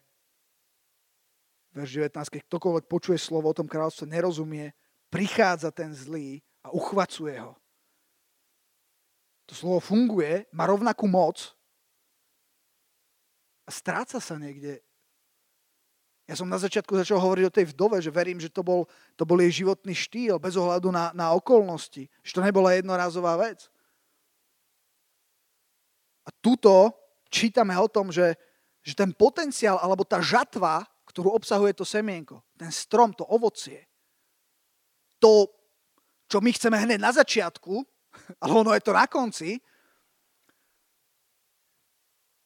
verš 1.75 2.09
19, 2.11 2.33
keď 2.33 2.41
ktokoľvek 2.47 2.85
počuje 2.87 3.19
slovo 3.19 3.51
o 3.51 3.57
tom 3.57 3.67
kráľovstve, 3.67 4.07
nerozumie, 4.07 4.75
prichádza 5.11 5.71
ten 5.71 5.91
zlý 5.91 6.39
a 6.63 6.71
uchvacuje 6.71 7.35
ho. 7.39 7.55
To 9.47 9.53
slovo 9.55 9.79
funguje, 9.83 10.47
má 10.55 10.67
rovnakú 10.67 11.07
moc 11.11 11.51
a 13.67 13.69
stráca 13.71 14.19
sa 14.23 14.35
niekde 14.39 14.79
ja 16.31 16.39
som 16.39 16.47
na 16.47 16.55
začiatku 16.55 16.95
začal 16.95 17.19
hovoriť 17.19 17.43
o 17.43 17.55
tej 17.59 17.65
vdove, 17.75 17.99
že 17.99 18.07
verím, 18.07 18.39
že 18.39 18.47
to 18.47 18.63
bol, 18.63 18.87
to 19.19 19.27
bol 19.27 19.35
jej 19.35 19.51
životný 19.51 19.91
štýl 19.91 20.39
bez 20.39 20.55
ohľadu 20.55 20.87
na, 20.87 21.11
na 21.11 21.35
okolnosti. 21.35 22.07
Že 22.23 22.31
to 22.39 22.41
nebola 22.47 22.71
jednorázová 22.71 23.35
vec. 23.35 23.67
A 26.23 26.31
tuto 26.39 26.95
čítame 27.27 27.75
o 27.75 27.83
tom, 27.91 28.15
že, 28.15 28.39
že 28.81 28.97
ten 28.97 29.13
potenciál 29.13 29.77
alebo 29.77 30.01
tá 30.01 30.21
žatva, 30.21 30.85
ktorú 31.05 31.33
obsahuje 31.33 31.77
to 31.77 31.85
semienko, 31.85 32.41
ten 32.57 32.73
strom, 32.73 33.13
to 33.13 33.25
ovocie, 33.29 33.85
to, 35.21 35.45
čo 36.25 36.41
my 36.41 36.49
chceme 36.49 36.77
hneď 36.81 36.97
na 36.97 37.13
začiatku, 37.13 37.73
ale 38.41 38.51
ono 38.51 38.73
je 38.73 38.81
to 38.81 38.93
na 38.93 39.05
konci, 39.05 39.61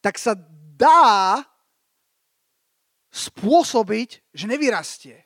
tak 0.04 0.22
sa 0.22 0.38
dá 0.78 1.42
spôsobiť, 3.10 4.36
že 4.36 4.46
nevyrastie. 4.46 5.18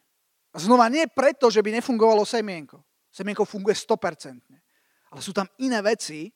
A 0.53 0.57
znova 0.61 0.87
nie 0.87 1.09
preto, 1.09 1.49
že 1.49 1.59
by 1.59 1.73
nefungovalo 1.81 2.21
semienko. 2.23 2.79
Semienko 3.09 3.43
funguje 3.49 3.73
100%. 3.73 4.39
Ale 5.09 5.21
sú 5.25 5.33
tam 5.33 5.49
iné 5.57 5.81
veci, 5.81 6.29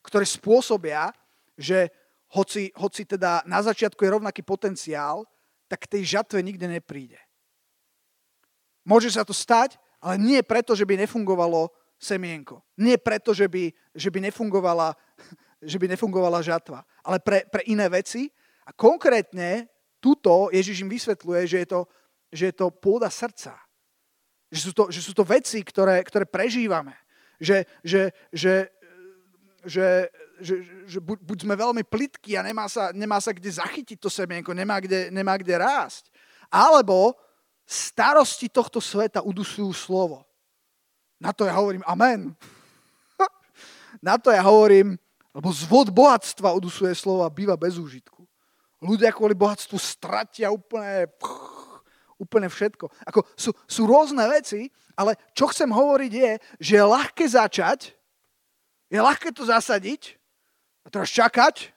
ktoré 0.00 0.24
spôsobia, 0.24 1.12
že 1.56 1.92
hoci, 2.34 2.74
hoci 2.74 3.06
teda 3.06 3.46
na 3.46 3.62
začiatku 3.62 4.02
je 4.02 4.14
rovnaký 4.18 4.42
potenciál, 4.42 5.26
tak 5.66 5.86
k 5.86 5.98
tej 5.98 6.18
žatve 6.18 6.42
nikde 6.42 6.66
nepríde. 6.66 7.18
Môže 8.86 9.10
sa 9.10 9.26
to 9.26 9.34
stať, 9.34 9.78
ale 9.98 10.18
nie 10.22 10.40
preto, 10.46 10.78
že 10.78 10.86
by 10.86 10.94
nefungovalo 10.94 11.70
semienko. 11.98 12.62
Nie 12.78 13.00
preto, 13.02 13.34
že 13.34 13.50
by, 13.50 13.72
že 13.94 14.08
by, 14.14 14.30
nefungovala, 14.30 14.94
že 15.70 15.76
by 15.80 15.90
nefungovala 15.90 16.44
žatva, 16.44 16.86
ale 17.02 17.18
pre, 17.18 17.46
pre 17.50 17.66
iné 17.66 17.90
veci. 17.90 18.30
A 18.66 18.74
konkrétne 18.74 19.70
tuto 20.02 20.50
Ježiš 20.54 20.86
im 20.86 20.90
vysvetľuje, 20.90 21.42
že 21.46 21.58
je 21.66 21.68
to, 21.70 21.80
že 22.30 22.44
je 22.50 22.54
to 22.54 22.66
pôda 22.70 23.10
srdca. 23.10 23.58
Že 24.50 24.60
sú 24.60 24.72
to, 24.74 24.84
že 24.90 25.00
sú 25.02 25.12
to 25.14 25.26
veci, 25.26 25.62
ktoré, 25.62 26.02
ktoré 26.06 26.26
prežívame. 26.26 26.94
Že, 27.42 27.66
že, 27.82 28.02
že, 28.30 28.54
že, 29.66 29.86
že, 30.40 30.64
že 30.86 30.98
buď, 31.00 31.18
buď 31.24 31.38
sme 31.44 31.54
veľmi 31.56 31.82
plitky 31.86 32.36
a 32.36 32.44
nemá 32.44 32.68
sa, 32.68 32.92
nemá 32.92 33.20
sa 33.20 33.32
kde 33.32 33.48
zachytiť 33.48 33.98
to 34.00 34.10
semienko, 34.12 34.52
nemá 34.52 34.80
kde, 34.80 35.08
nemá 35.08 35.36
kde 35.36 35.56
rásť. 35.56 36.08
Alebo 36.52 37.16
starosti 37.66 38.46
tohto 38.46 38.78
sveta 38.78 39.24
udusujú 39.24 39.72
slovo. 39.74 40.22
Na 41.18 41.32
to 41.32 41.48
ja 41.48 41.56
hovorím 41.56 41.82
amen. 41.88 42.36
Na 44.06 44.20
to 44.20 44.30
ja 44.30 44.44
hovorím, 44.44 44.94
lebo 45.32 45.48
zvod 45.52 45.90
bohatstva 45.90 46.54
udusuje 46.56 46.92
slovo 46.94 47.24
a 47.24 47.32
býva 47.32 47.56
bez 47.56 47.80
úžitku. 47.80 48.24
Ľudia 48.80 49.10
kvôli 49.10 49.32
bohatstvu 49.32 49.76
stratia 49.80 50.52
úplne, 50.52 51.08
úplne 52.20 52.48
všetko. 52.48 52.86
Ako 53.08 53.24
sú, 53.32 53.50
sú 53.64 53.82
rôzne 53.88 54.24
veci, 54.28 54.68
ale 54.92 55.16
čo 55.32 55.48
chcem 55.48 55.68
hovoriť 55.68 56.12
je, 56.12 56.32
že 56.60 56.72
je 56.76 56.84
ľahké 56.84 57.24
začať, 57.24 57.96
je 58.92 59.00
ľahké 59.00 59.32
to 59.32 59.48
zasadiť 59.48 60.16
a 60.86 60.90
teraz 60.90 61.10
čakať 61.10 61.74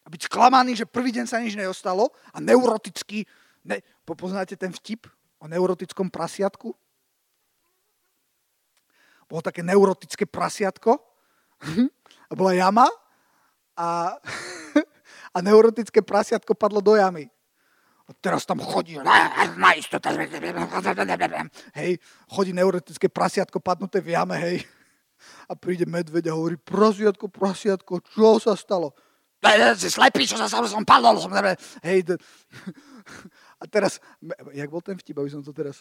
a 0.00 0.06
byť 0.06 0.30
sklamaný, 0.30 0.78
že 0.78 0.86
prvý 0.86 1.10
deň 1.10 1.26
sa 1.26 1.42
nič 1.42 1.58
neostalo 1.58 2.14
a 2.30 2.38
neuroticky, 2.38 3.26
ne, 3.66 3.82
poznáte 4.06 4.54
ten 4.54 4.70
vtip 4.70 5.10
o 5.42 5.50
neurotickom 5.50 6.06
prasiatku? 6.06 6.70
Bolo 9.26 9.42
také 9.42 9.66
neurotické 9.66 10.26
prasiatko 10.26 11.02
a 12.30 12.32
bola 12.34 12.54
jama 12.54 12.86
a 13.74 14.14
a 15.34 15.38
neurotické 15.38 16.02
prasiatko 16.02 16.54
padlo 16.54 16.82
do 16.82 16.98
jamy. 16.98 17.30
A 18.10 18.14
teraz 18.18 18.42
tam 18.42 18.58
chodí, 18.58 18.98
hej, 21.78 21.92
chodí 22.26 22.50
neurotické 22.50 23.06
prasiatko 23.06 23.62
padnuté 23.62 24.02
v 24.02 24.18
jame, 24.18 24.34
hej. 24.34 24.66
A 25.48 25.54
príde 25.56 25.84
medveď 25.86 26.30
a 26.30 26.36
hovorí, 26.36 26.56
prasiatko, 26.56 27.28
prasiatko, 27.28 28.00
čo 28.04 28.38
sa 28.40 28.54
stalo? 28.54 28.92
Si 29.76 29.88
slepý, 29.88 30.28
čo 30.28 30.36
sa 30.36 30.52
stalo, 30.52 30.68
som 30.68 30.84
padol. 30.84 31.16
Som... 31.16 31.32
Hej, 31.80 32.20
a 33.62 33.64
teraz, 33.64 33.96
jak 34.52 34.68
bol 34.68 34.84
ten 34.84 35.00
vtip, 35.00 35.16
aby 35.16 35.30
som 35.32 35.40
to 35.40 35.52
teraz... 35.52 35.80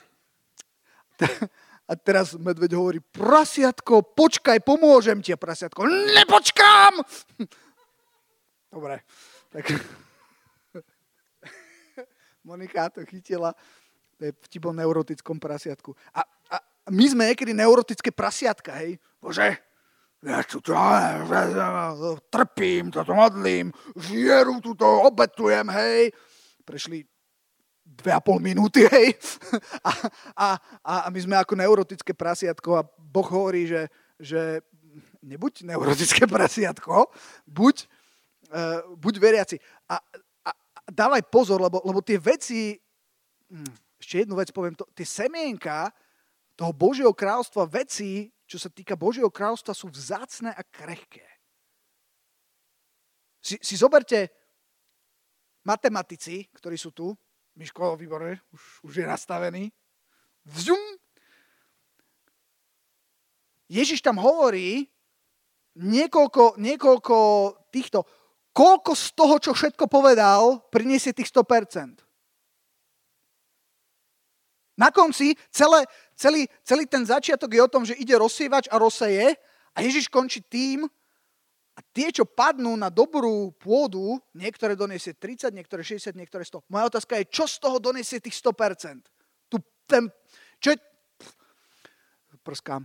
A 1.89 1.97
teraz 1.97 2.37
medveď 2.37 2.77
hovorí, 2.77 3.01
prasiatko, 3.01 4.13
počkaj, 4.13 4.61
pomôžem 4.61 5.25
ti. 5.25 5.33
Prasiatko, 5.33 5.89
nepočkám! 5.89 7.01
Dobre. 8.77 9.01
Tak... 9.49 9.73
Monika 12.45 12.93
to 12.93 13.01
chytila, 13.09 13.57
to 14.21 14.29
je 14.29 14.31
vtip 14.49 14.69
o 14.69 14.73
neurotickom 14.73 15.41
prasiatku. 15.41 15.97
A, 16.13 16.21
a 16.53 16.55
my 16.93 17.05
sme 17.09 17.23
niekedy 17.33 17.57
neurotické 17.57 18.13
prasiatka, 18.13 18.73
hej? 18.85 19.01
Bože, 19.19 19.59
ja 20.19 20.43
tu 20.43 20.59
trpím, 22.27 22.91
toto 22.91 23.15
modlím, 23.15 23.71
žieru 23.95 24.59
tu 24.59 24.75
to 24.75 24.87
obetujem, 25.07 25.67
hej. 25.71 26.11
Prešli 26.67 27.07
dve 27.83 28.11
a 28.15 28.19
pol 28.19 28.39
minúty, 28.43 28.83
hej. 28.87 29.15
A, 29.87 29.91
a, 30.35 30.47
a 30.83 31.07
my 31.07 31.19
sme 31.19 31.35
ako 31.39 31.55
neurotické 31.55 32.11
prasiatko 32.15 32.79
a 32.79 32.87
Boh 32.99 33.27
hovorí, 33.27 33.67
že, 33.67 33.87
že 34.19 34.61
nebuď 35.23 35.67
neurotické 35.67 36.27
prasiatko, 36.35 37.11
buď 37.47 37.87
uh, 38.53 38.95
buď 38.95 39.13
veriaci. 39.19 39.57
A, 39.89 39.99
a, 40.45 40.51
a 40.53 40.79
dávaj 40.87 41.27
pozor, 41.27 41.59
lebo, 41.59 41.81
lebo 41.83 41.99
tie 42.03 42.19
veci, 42.19 42.77
hm, 43.51 43.71
ešte 43.99 44.23
jednu 44.23 44.39
vec 44.39 44.51
poviem, 44.53 44.75
to, 44.75 44.87
tie 44.95 45.07
semienka 45.07 45.91
toho 46.55 46.71
Božieho 46.75 47.11
kráľstva, 47.15 47.67
veci, 47.71 48.27
čo 48.49 48.57
sa 48.57 48.73
týka 48.73 48.97
Božieho 48.97 49.29
kráľstva, 49.29 49.77
sú 49.77 49.93
vzácne 49.93 50.49
a 50.49 50.61
krehké. 50.65 51.21
Si, 53.37 53.61
si 53.61 53.77
zoberte 53.77 54.33
matematici, 55.61 56.49
ktorí 56.57 56.73
sú 56.73 56.89
tu, 56.89 57.13
Miško, 57.53 57.93
výborne, 57.93 58.41
už, 58.49 58.61
už 58.89 58.93
je 59.03 59.05
nastavený. 59.05 59.69
Vzum. 60.49 60.81
Ježiš 63.69 64.01
tam 64.01 64.17
hovorí 64.17 64.89
niekoľko, 65.77 66.57
niekoľko 66.57 67.17
týchto 67.69 68.07
koľko 68.59 68.91
z 68.97 69.05
toho, 69.13 69.35
čo 69.39 69.51
všetko 69.53 69.85
povedal, 69.87 70.65
priniesie 70.73 71.13
tých 71.13 71.29
100%. 71.31 72.08
Na 74.79 74.95
konci 74.95 75.35
celé, 75.51 75.83
celý, 76.15 76.47
celý 76.63 76.87
ten 76.87 77.03
začiatok 77.03 77.51
je 77.51 77.61
o 77.61 77.67
tom, 77.67 77.83
že 77.83 77.99
ide 77.99 78.15
rozsievač 78.15 78.71
a 78.71 78.79
rozseje 78.79 79.35
a 79.75 79.77
Ježiš 79.83 80.07
končí 80.07 80.39
tým, 80.39 80.87
a 81.79 81.83
tie, 81.95 82.11
čo 82.11 82.27
padnú 82.27 82.75
na 82.75 82.91
dobrú 82.91 83.55
pôdu, 83.55 84.19
niektoré 84.35 84.75
donesie 84.75 85.15
30, 85.15 85.55
niektoré 85.55 85.79
60, 85.79 86.11
niektoré 86.11 86.43
100. 86.43 86.67
Moja 86.67 86.91
otázka 86.91 87.15
je, 87.23 87.31
čo 87.31 87.47
z 87.47 87.55
toho 87.55 87.79
donesie 87.79 88.19
tých 88.19 88.35
100%? 88.35 88.99
Tu, 89.47 89.55
ten, 89.87 90.11
čo 90.59 90.75
je... 90.75 90.77
Prskám. 92.43 92.83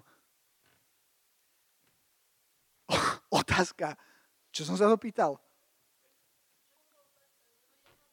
Otázka. 3.43 3.99
Čo 4.55 4.63
som 4.63 4.79
sa 4.79 4.87
ho 4.87 4.95
pýtal? 4.95 5.43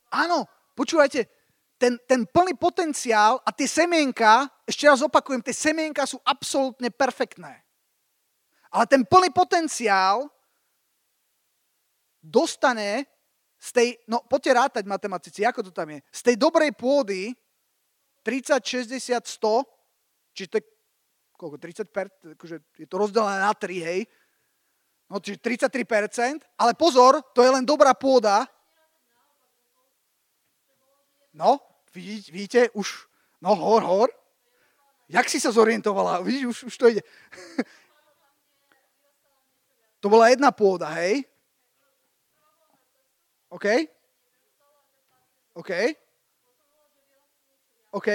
Áno, 0.09 0.49
počúvajte, 0.73 1.29
ten, 1.81 1.97
ten 2.05 2.29
plný 2.29 2.53
potenciál 2.61 3.41
a 3.41 3.49
tie 3.49 3.65
semienka, 3.65 4.45
ešte 4.69 4.85
raz 4.85 5.01
opakujem, 5.01 5.41
tie 5.41 5.57
semienka 5.57 6.05
sú 6.05 6.21
absolútne 6.21 6.93
perfektné. 6.93 7.65
Ale 8.69 8.85
ten 8.85 9.01
plný 9.01 9.33
potenciál 9.33 10.29
dostane 12.21 13.09
z 13.57 13.69
tej, 13.73 13.87
no 14.05 14.21
poďte 14.29 14.51
rátať 14.53 14.83
matematici, 14.85 15.41
ako 15.41 15.65
to 15.65 15.71
tam 15.73 15.89
je, 15.89 16.05
z 16.13 16.21
tej 16.21 16.35
dobrej 16.37 16.69
pôdy 16.77 17.33
30, 18.21 18.61
60, 18.61 19.17
100, 19.17 20.37
čiže 20.37 20.49
to 20.53 20.57
je 20.61 20.65
koľko, 21.33 21.57
30 21.57 21.89
per, 21.89 22.05
akože 22.37 22.61
je 22.77 22.85
to 22.85 22.95
rozdelené 23.01 23.41
na 23.41 23.49
3, 23.57 23.81
hej, 23.81 24.05
no 25.09 25.17
čiže 25.17 25.41
33%, 25.41 26.45
ale 26.61 26.77
pozor, 26.77 27.17
to 27.33 27.41
je 27.41 27.49
len 27.49 27.65
dobrá 27.65 27.97
pôda, 27.97 28.45
No, 31.31 31.63
vidíte, 31.93 32.31
vidíte 32.31 32.69
už, 32.69 33.07
no 33.41 33.55
hor, 33.55 33.83
hor. 33.83 34.09
Jak 35.09 35.29
si 35.29 35.39
sa 35.39 35.51
zorientovala? 35.51 36.23
Vidíš, 36.23 36.45
už, 36.45 36.63
už 36.63 36.77
to 36.77 36.87
ide. 36.87 37.03
to 39.99 40.09
bola 40.09 40.31
jedna 40.31 40.51
pôda, 40.51 40.87
hej? 40.95 41.27
OK? 43.51 43.67
OK? 45.53 45.71
OK? 47.91 48.09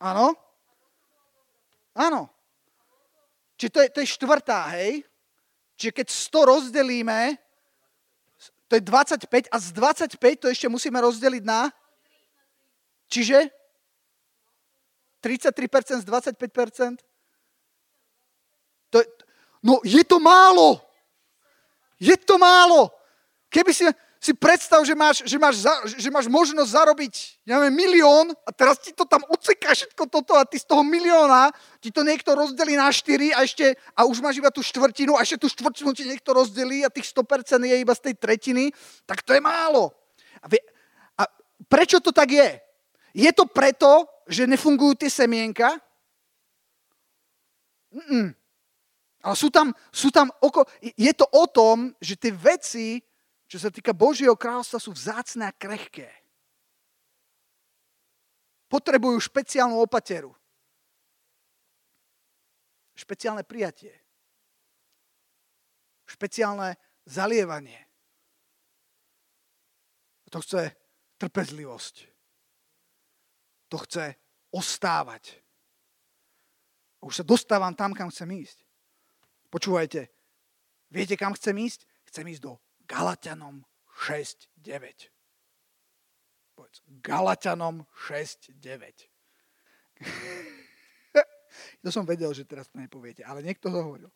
Áno? 0.00 0.32
Áno. 1.92 2.32
Čiže 3.60 3.70
to 3.70 3.80
je, 3.80 3.88
to 3.92 3.98
je 4.00 4.12
štvrtá, 4.16 4.72
hej? 4.72 5.04
Čiže 5.76 5.92
keď 5.92 6.06
100 6.08 6.48
rozdelíme, 6.48 7.36
to 8.72 8.80
je 8.80 8.88
25 8.88 9.52
a 9.52 9.56
z 9.60 9.68
25 9.76 10.16
to 10.40 10.48
ešte 10.48 10.64
musíme 10.64 10.96
rozdeliť 10.96 11.44
na... 11.44 11.68
Čiže 13.12 13.52
33% 15.20 16.00
z 16.00 16.04
25%? 16.08 16.96
To 18.88 18.96
je, 18.96 19.06
no 19.60 19.76
je 19.84 20.00
to 20.08 20.16
málo. 20.16 20.80
Je 22.00 22.16
to 22.16 22.40
málo. 22.40 22.88
Keby 23.52 23.76
si 23.76 23.84
si 24.22 24.30
predstav, 24.38 24.86
že 24.86 24.94
máš, 24.94 25.26
že 25.26 25.34
máš, 25.34 25.66
za, 25.66 25.74
že 25.98 26.06
máš 26.06 26.30
možnosť 26.30 26.70
zarobiť, 26.70 27.42
neviem, 27.42 27.74
milión 27.74 28.30
a 28.46 28.54
teraz 28.54 28.78
ti 28.78 28.94
to 28.94 29.02
tam 29.02 29.18
odseká 29.26 29.74
všetko 29.74 30.06
toto 30.06 30.38
a 30.38 30.46
ty 30.46 30.62
z 30.62 30.66
toho 30.70 30.86
milióna 30.86 31.50
ti 31.82 31.90
to 31.90 32.06
niekto 32.06 32.30
rozdelí 32.38 32.78
na 32.78 32.86
štyri 32.94 33.34
a 33.34 33.42
ešte, 33.42 33.74
a 33.98 34.06
už 34.06 34.22
máš 34.22 34.38
iba 34.38 34.54
tú 34.54 34.62
štvrtinu 34.62 35.18
a 35.18 35.26
ešte 35.26 35.42
tú 35.42 35.50
štvrtinu 35.50 35.90
ti 35.90 36.06
niekto 36.06 36.30
rozdelí 36.30 36.86
a 36.86 36.94
tých 36.94 37.10
100% 37.10 37.66
je 37.66 37.76
iba 37.82 37.94
z 37.98 38.02
tej 38.06 38.14
tretiny, 38.14 38.70
tak 39.10 39.26
to 39.26 39.34
je 39.34 39.42
málo. 39.42 39.90
A, 40.38 40.46
vie, 40.46 40.62
a 41.18 41.26
prečo 41.66 41.98
to 41.98 42.14
tak 42.14 42.30
je? 42.30 42.62
Je 43.18 43.30
to 43.34 43.50
preto, 43.50 44.06
že 44.30 44.46
nefungujú 44.46 45.02
tie 45.02 45.10
semienka? 45.10 45.74
Mm-mm. 47.90 48.30
Ale 49.22 49.34
sú 49.34 49.50
tam, 49.50 49.74
sú 49.90 50.14
tam 50.14 50.30
oko... 50.38 50.62
Je 50.78 51.10
to 51.10 51.26
o 51.26 51.44
tom, 51.50 51.90
že 51.98 52.14
tie 52.14 52.30
veci, 52.30 53.02
čo 53.52 53.60
sa 53.60 53.68
týka 53.68 53.92
Božieho 53.92 54.32
kráľstva, 54.32 54.80
sú 54.80 54.96
vzácne 54.96 55.44
a 55.44 55.52
krehké. 55.52 56.08
Potrebujú 58.64 59.20
špeciálnu 59.20 59.76
opateru. 59.76 60.32
Špeciálne 62.96 63.44
prijatie. 63.44 63.92
Špeciálne 66.08 66.80
zalievanie. 67.04 67.76
To 70.32 70.40
chce 70.40 70.72
trpezlivosť. 71.20 72.08
To 73.68 73.76
chce 73.84 74.16
ostávať. 74.48 75.44
Už 77.04 77.20
sa 77.20 77.24
dostávam 77.28 77.76
tam, 77.76 77.92
kam 77.92 78.08
chcem 78.08 78.32
ísť. 78.32 78.64
Počúvajte, 79.52 80.08
viete, 80.88 81.20
kam 81.20 81.36
chcem 81.36 81.52
ísť? 81.60 81.84
Chcem 82.08 82.32
ísť 82.32 82.48
do 82.48 82.56
Galatianom 82.92 83.64
6.9. 84.04 85.08
Povedz, 86.52 86.84
Galatianom 87.00 87.88
6.9. 87.96 89.08
to 91.82 91.88
som 91.88 92.04
vedel, 92.04 92.36
že 92.36 92.44
teraz 92.44 92.68
to 92.68 92.76
nepoviete, 92.76 93.24
ale 93.24 93.40
niekto 93.40 93.72
to 93.72 93.80
hovoril. 93.80 94.12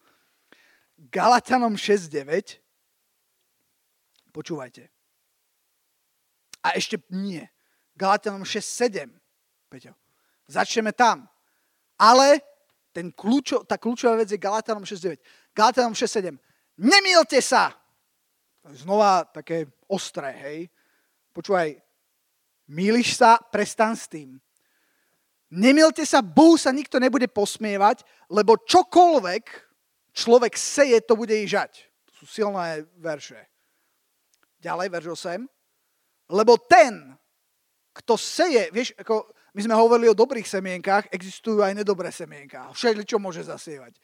Galatianom 1.09 1.81
6.9. 1.81 2.61
Počúvajte. 4.37 4.93
A 6.61 6.77
ešte 6.77 7.01
nie. 7.09 7.41
Galatianom 7.97 8.45
6.7. 8.45 9.09
Peťo. 9.73 9.97
Začneme 10.53 10.93
tam. 10.93 11.25
Ale 11.97 12.45
ten 12.93 13.09
kľúčo, 13.09 13.65
tá 13.65 13.81
kľúčová 13.81 14.21
vec 14.21 14.29
je 14.29 14.41
Galatanom 14.41 14.85
6.9. 14.85 15.17
Galatanom 15.57 15.97
6.7. 15.97 16.37
Nemielte 16.77 17.41
sa! 17.41 17.86
Znova 18.75 19.23
také 19.29 19.71
ostré, 19.87 20.31
hej. 20.43 20.59
Počúvaj, 21.31 21.79
míliš 22.67 23.21
sa, 23.21 23.39
prestan 23.39 23.95
s 23.95 24.11
tým. 24.11 24.41
Nemielte 25.47 26.03
sa, 26.03 26.25
Bohu 26.25 26.59
sa 26.59 26.75
nikto 26.75 26.99
nebude 26.99 27.31
posmievať, 27.31 28.03
lebo 28.27 28.59
čokoľvek 28.59 29.45
človek 30.11 30.59
seje, 30.59 30.99
to 31.07 31.15
bude 31.15 31.31
i 31.31 31.47
žať. 31.47 31.87
To 32.11 32.13
sú 32.23 32.25
silné 32.27 32.83
verše. 32.99 33.39
Ďalej, 34.59 34.89
verš 34.91 35.07
8. 35.15 35.47
Lebo 36.35 36.59
ten, 36.59 37.15
kto 37.95 38.19
seje, 38.19 38.67
vieš, 38.75 38.91
ako 38.99 39.31
my 39.55 39.61
sme 39.63 39.75
hovorili 39.79 40.11
o 40.11 40.19
dobrých 40.19 40.45
semienkách, 40.45 41.15
existujú 41.15 41.63
aj 41.63 41.79
nedobré 41.79 42.11
semienka. 42.11 42.75
Všetko, 42.75 43.05
čo 43.07 43.23
môže 43.23 43.47
zasievať. 43.47 43.95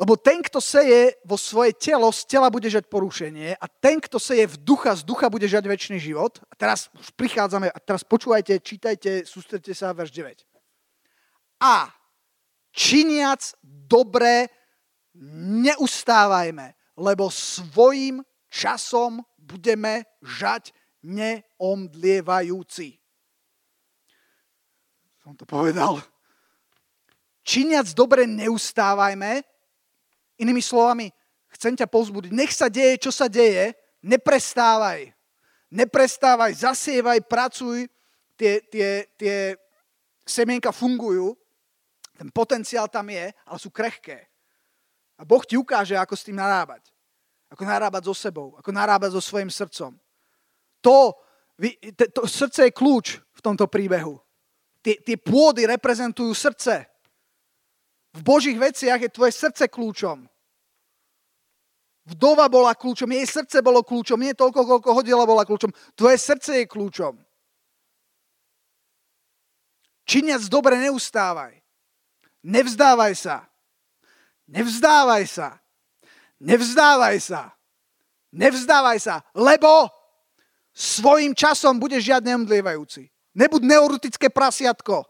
Lebo 0.00 0.16
ten, 0.16 0.40
kto 0.42 0.60
seje 0.60 1.14
vo 1.22 1.36
svoje 1.36 1.76
telo, 1.76 2.08
z 2.12 2.24
tela 2.24 2.48
bude 2.48 2.64
žať 2.64 2.88
porušenie 2.88 3.54
a 3.60 3.66
ten, 3.68 4.00
kto 4.00 4.16
seje 4.16 4.48
v 4.48 4.56
ducha, 4.56 4.96
z 4.96 5.04
ducha 5.04 5.28
bude 5.28 5.44
žať 5.44 5.68
väčší 5.68 6.00
život. 6.00 6.40
A 6.48 6.56
teraz 6.56 6.88
už 6.96 7.12
prichádzame, 7.12 7.68
a 7.68 7.78
teraz 7.78 8.00
počúvajte, 8.02 8.56
čítajte, 8.64 9.28
sústredte 9.28 9.76
sa, 9.76 9.92
verš 9.92 10.10
9. 10.16 10.48
A 11.60 11.92
činiac 12.72 13.54
dobré 13.62 14.48
neustávajme, 15.60 16.72
lebo 16.96 17.28
svojim 17.28 18.24
časom 18.48 19.20
budeme 19.36 20.08
žať 20.24 20.72
neomdlievajúci 21.04 23.02
som 25.22 25.38
to 25.38 25.46
povedal. 25.46 26.02
Činiac 27.46 27.86
dobre 27.94 28.26
neustávajme, 28.26 29.46
inými 30.38 30.62
slovami, 30.62 31.10
chcem 31.52 31.76
ťa 31.76 31.88
pozbudiť, 31.88 32.30
nech 32.32 32.52
sa 32.52 32.72
deje, 32.72 33.08
čo 33.08 33.10
sa 33.12 33.28
deje, 33.28 33.76
neprestávaj. 34.04 35.12
Neprestávaj, 35.72 36.52
zasievaj, 36.52 37.24
pracuj, 37.24 37.88
tie, 38.36 38.60
tie, 38.68 39.08
tie 39.16 39.56
semienka 40.24 40.68
fungujú, 40.72 41.32
ten 42.12 42.28
potenciál 42.28 42.88
tam 42.92 43.08
je, 43.08 43.32
ale 43.32 43.58
sú 43.58 43.72
krehké. 43.72 44.28
A 45.16 45.24
Boh 45.24 45.40
ti 45.44 45.56
ukáže, 45.56 45.96
ako 45.96 46.12
s 46.12 46.26
tým 46.28 46.36
narábať. 46.36 46.92
Ako 47.48 47.64
narábať 47.64 48.08
so 48.08 48.14
sebou, 48.16 48.56
ako 48.56 48.68
narábať 48.72 49.16
so 49.16 49.20
svojim 49.20 49.48
srdcom. 49.48 49.96
To, 50.84 51.16
to 52.12 52.20
srdce 52.28 52.68
je 52.68 52.72
kľúč 52.72 53.20
v 53.20 53.40
tomto 53.40 53.68
príbehu 53.68 54.20
tie, 54.82 54.98
tie 54.98 55.16
pôdy 55.16 55.64
reprezentujú 55.64 56.34
srdce. 56.34 56.90
V 58.12 58.20
Božích 58.20 58.60
veciach 58.60 59.00
je 59.00 59.08
tvoje 59.08 59.32
srdce 59.32 59.64
kľúčom. 59.72 60.28
Vdova 62.02 62.50
bola 62.50 62.74
kľúčom, 62.74 63.08
jej 63.14 63.24
srdce 63.24 63.62
bolo 63.62 63.80
kľúčom, 63.80 64.18
nie 64.18 64.34
toľko, 64.34 64.60
koľko 64.66 64.90
hodila 64.92 65.24
bola 65.24 65.46
kľúčom. 65.46 65.70
Tvoje 65.94 66.18
srdce 66.18 66.62
je 66.62 66.66
kľúčom. 66.66 67.14
Činiac 70.04 70.42
dobre 70.50 70.76
neustávaj. 70.82 71.62
Nevzdávaj 72.42 73.14
sa. 73.14 73.46
Nevzdávaj 74.50 75.24
sa. 75.30 75.48
Nevzdávaj 76.42 77.16
sa. 77.22 77.42
Nevzdávaj 78.32 78.98
sa, 78.98 79.20
lebo 79.36 79.88
svojim 80.72 81.36
časom 81.36 81.76
budeš 81.76 82.08
žiadne 82.08 82.42
omdlievajúci. 82.42 83.08
Nebuď 83.36 83.62
neurotické 83.64 84.28
prasiatko. 84.28 85.04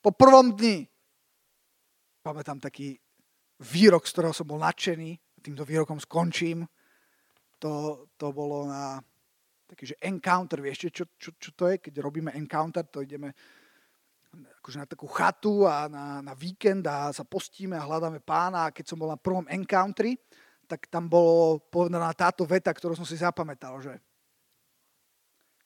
Po 0.00 0.10
prvom 0.10 0.54
dni. 0.54 0.89
Pamätám 2.20 2.60
taký 2.60 2.96
výrok, 3.60 4.04
z 4.04 4.12
ktorého 4.12 4.36
som 4.36 4.48
bol 4.48 4.60
nadšený. 4.60 5.16
Týmto 5.40 5.64
výrokom 5.64 6.00
skončím. 6.00 6.64
To, 7.60 8.06
to 8.16 8.32
bolo 8.32 8.68
na 8.68 9.00
taký, 9.68 9.94
že 9.94 9.96
encounter, 10.00 10.60
vieš, 10.60 10.90
čo, 10.90 11.04
čo, 11.16 11.30
čo 11.36 11.50
to 11.56 11.68
je? 11.68 11.80
Keď 11.80 11.94
robíme 12.00 12.32
encounter, 12.36 12.84
to 12.88 13.04
ideme 13.04 13.32
akože 14.30 14.78
na 14.78 14.86
takú 14.86 15.10
chatu 15.10 15.66
a 15.66 15.90
na, 15.90 16.22
na 16.22 16.34
víkend 16.36 16.86
a 16.86 17.10
sa 17.10 17.26
postíme 17.26 17.74
a 17.76 17.86
hľadáme 17.86 18.20
pána. 18.22 18.68
A 18.68 18.74
keď 18.74 18.92
som 18.92 18.98
bol 19.00 19.10
na 19.10 19.20
prvom 19.20 19.46
encounteri, 19.48 20.16
tak 20.70 20.86
tam 20.86 21.10
bolo 21.10 21.58
povedaná 21.66 22.14
táto 22.14 22.46
veta, 22.46 22.70
ktorú 22.70 22.94
som 22.94 23.08
si 23.08 23.18
zapamätal, 23.18 23.80
že 23.82 23.98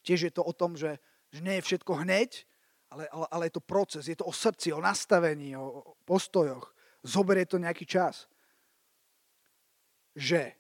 tiež 0.01 0.29
je 0.29 0.33
to 0.33 0.41
o 0.45 0.53
tom, 0.53 0.77
že 0.79 0.97
že 1.35 1.43
nie 1.43 1.59
je 1.59 1.67
všetko 1.67 2.07
hneď, 2.07 2.47
ale, 2.95 3.09
ale, 3.11 3.27
ale 3.31 3.47
je 3.47 3.51
to 3.59 3.61
proces, 3.61 4.07
je 4.07 4.17
to 4.17 4.25
o 4.25 4.33
srdci, 4.33 4.71
o 4.73 4.81
nastavení, 4.81 5.57
o, 5.59 5.67
o 5.67 5.95
postojoch. 6.07 6.71
Zoberie 7.03 7.43
to 7.43 7.59
nejaký 7.59 7.83
čas. 7.83 8.31
Že, 10.15 10.55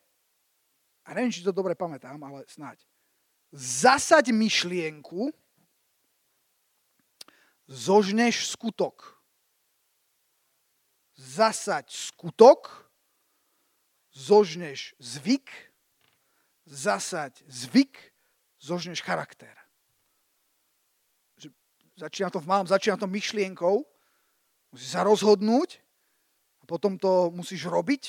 a 1.06 1.14
neviem, 1.14 1.30
či 1.30 1.46
to 1.46 1.54
dobre 1.54 1.78
pamätám, 1.78 2.18
ale 2.26 2.42
snáď, 2.50 2.82
zasaď 3.54 4.34
myšlienku, 4.34 5.30
zožneš 7.70 8.50
skutok. 8.50 9.14
Zasaď 11.14 11.86
skutok, 11.94 12.90
zožneš 14.10 14.98
zvyk, 14.98 15.46
zasaď 16.66 17.38
zvyk, 17.46 17.94
zožneš 18.58 18.98
charakter 18.98 19.63
začína 21.96 22.30
to 22.30 22.42
v 22.42 22.48
malom, 22.50 22.66
začína 22.66 22.98
to 22.98 23.06
myšlienkou, 23.06 23.82
musíš 24.74 24.90
sa 24.90 25.06
rozhodnúť 25.06 25.78
a 26.62 26.64
potom 26.66 26.98
to 26.98 27.30
musíš 27.30 27.66
robiť. 27.70 28.02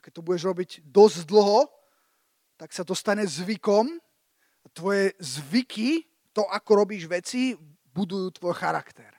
A 0.00 0.08
keď 0.08 0.12
to 0.20 0.24
budeš 0.24 0.42
robiť 0.48 0.70
dosť 0.84 1.28
dlho, 1.28 1.68
tak 2.60 2.72
sa 2.76 2.84
to 2.84 2.92
stane 2.92 3.24
zvykom 3.24 3.88
a 4.64 4.66
tvoje 4.76 5.16
zvyky, 5.16 6.04
to 6.36 6.44
ako 6.44 6.84
robíš 6.84 7.08
veci, 7.08 7.56
budujú 7.90 8.36
tvoj 8.36 8.54
charakter. 8.54 9.10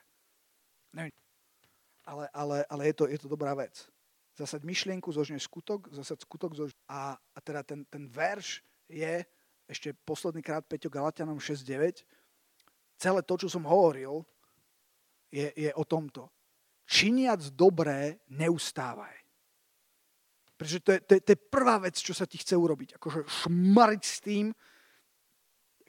Ale, 2.02 2.26
ale, 2.34 2.66
ale 2.66 2.82
je, 2.90 2.94
to, 2.94 3.04
je 3.06 3.18
to 3.18 3.28
dobrá 3.30 3.54
vec. 3.54 3.86
Zasať 4.34 4.64
myšlienku, 4.64 5.12
zožneš 5.12 5.46
skutok, 5.46 5.92
zasať 5.92 6.24
skutok, 6.24 6.56
zož... 6.56 6.72
a, 6.88 7.14
a 7.14 7.38
teda 7.44 7.62
ten, 7.62 7.84
ten 7.86 8.08
verš 8.08 8.64
je 8.88 9.22
ešte 9.70 9.94
posledný 10.02 10.42
krát 10.42 10.66
Peťo 10.66 10.90
Galatianom 10.90 11.38
6.9, 11.38 12.02
celé 13.02 13.20
to, 13.26 13.34
čo 13.34 13.48
som 13.50 13.66
hovoril, 13.66 14.22
je, 15.34 15.50
je 15.58 15.70
o 15.74 15.82
tomto. 15.82 16.30
Činiac 16.86 17.42
dobré, 17.58 18.22
neustávaj. 18.30 19.16
Pretože 20.54 20.78
to 20.78 20.90
je, 20.94 21.00
to, 21.02 21.12
je, 21.18 21.20
to 21.26 21.30
je 21.34 21.40
prvá 21.50 21.82
vec, 21.82 21.98
čo 21.98 22.14
sa 22.14 22.22
ti 22.22 22.38
chce 22.38 22.54
urobiť. 22.54 22.94
Akože 22.94 23.26
šmariť 23.26 24.02
s 24.06 24.18
tým, 24.22 24.54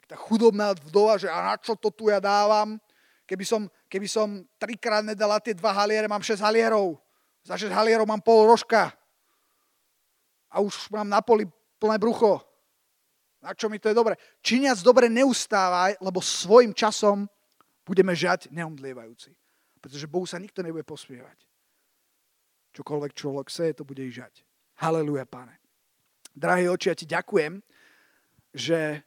tá 0.04 0.18
chudobná 0.18 0.74
vdova, 0.76 1.16
že 1.16 1.30
a 1.30 1.54
na 1.54 1.54
čo 1.56 1.78
to 1.78 1.88
tu 1.88 2.12
ja 2.12 2.20
dávam? 2.20 2.76
Keby 3.24 3.44
som, 3.46 3.62
keby 3.88 4.04
som 4.04 4.44
trikrát 4.60 5.00
nedala 5.00 5.40
tie 5.40 5.56
dva 5.56 5.72
haliere, 5.72 6.04
mám 6.04 6.20
6 6.20 6.44
halierov. 6.44 7.00
Za 7.40 7.56
6 7.56 7.72
halierov 7.72 8.04
mám 8.04 8.20
pol 8.20 8.44
rožka. 8.44 8.92
A 10.52 10.60
už 10.60 10.92
mám 10.92 11.08
na 11.08 11.24
poli 11.24 11.48
plné 11.80 11.96
brucho. 11.96 12.44
Na 13.44 13.52
čo 13.52 13.68
mi 13.68 13.76
to 13.76 13.92
je 13.92 13.96
dobre? 13.96 14.16
Činiac 14.40 14.80
dobre 14.80 15.12
neustávaj, 15.12 16.00
lebo 16.00 16.24
svojim 16.24 16.72
časom 16.72 17.28
budeme 17.84 18.16
žať 18.16 18.48
neomdlievajúci. 18.48 19.36
Pretože 19.84 20.08
Bohu 20.08 20.24
sa 20.24 20.40
nikto 20.40 20.64
nebude 20.64 20.80
posmievať. 20.80 21.44
Čokoľvek 22.72 23.12
človek 23.12 23.52
seje, 23.52 23.76
to 23.76 23.84
bude 23.84 24.00
žať. 24.00 24.40
Haleluja, 24.80 25.28
pane. 25.28 25.60
Drahý 26.32 26.72
oči, 26.72 26.88
ja 26.88 26.96
ti 26.96 27.04
ďakujem, 27.04 27.60
že, 28.56 29.04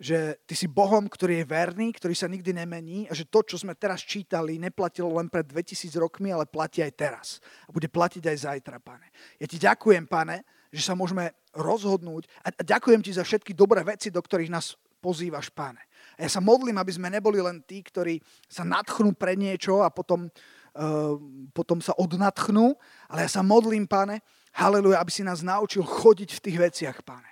že 0.00 0.40
ty 0.48 0.56
si 0.56 0.66
Bohom, 0.66 1.04
ktorý 1.04 1.44
je 1.44 1.46
verný, 1.46 1.92
ktorý 1.92 2.16
sa 2.16 2.32
nikdy 2.32 2.56
nemení 2.56 3.06
a 3.06 3.14
že 3.14 3.28
to, 3.28 3.44
čo 3.44 3.60
sme 3.60 3.76
teraz 3.76 4.00
čítali, 4.02 4.56
neplatilo 4.56 5.12
len 5.20 5.28
pred 5.28 5.44
2000 5.44 5.94
rokmi, 6.00 6.32
ale 6.32 6.48
platí 6.48 6.80
aj 6.80 6.92
teraz. 6.96 7.26
A 7.68 7.70
bude 7.70 7.92
platiť 7.92 8.24
aj 8.24 8.36
zajtra, 8.50 8.80
pane. 8.80 9.12
Ja 9.36 9.46
ti 9.46 9.60
ďakujem, 9.60 10.08
pane, 10.08 10.42
že 10.70 10.82
sa 10.86 10.94
môžeme 10.94 11.34
rozhodnúť 11.52 12.30
a 12.46 12.54
ďakujem 12.62 13.02
ti 13.02 13.10
za 13.10 13.26
všetky 13.26 13.52
dobré 13.58 13.82
veci, 13.82 14.08
do 14.14 14.22
ktorých 14.22 14.54
nás 14.54 14.78
pozývaš, 15.02 15.50
pane. 15.50 15.82
A 16.16 16.24
ja 16.24 16.30
sa 16.30 16.44
modlím, 16.44 16.78
aby 16.78 16.92
sme 16.94 17.10
neboli 17.10 17.42
len 17.42 17.64
tí, 17.64 17.82
ktorí 17.82 18.22
sa 18.46 18.62
nadchnú 18.62 19.16
pre 19.16 19.34
niečo 19.34 19.82
a 19.82 19.88
potom 19.88 20.28
Ehm, 20.70 21.50
potom 21.50 21.82
sa 21.82 21.98
odnatchnú, 21.98 22.78
ale 23.10 23.26
ja 23.26 23.30
sa 23.30 23.42
modlím, 23.42 23.90
pane, 23.90 24.22
haleluja, 24.54 25.02
aby 25.02 25.10
si 25.10 25.26
nás 25.26 25.42
naučil 25.42 25.82
chodiť 25.82 26.30
v 26.38 26.42
tých 26.46 26.56
veciach, 26.62 26.98
pane 27.02 27.29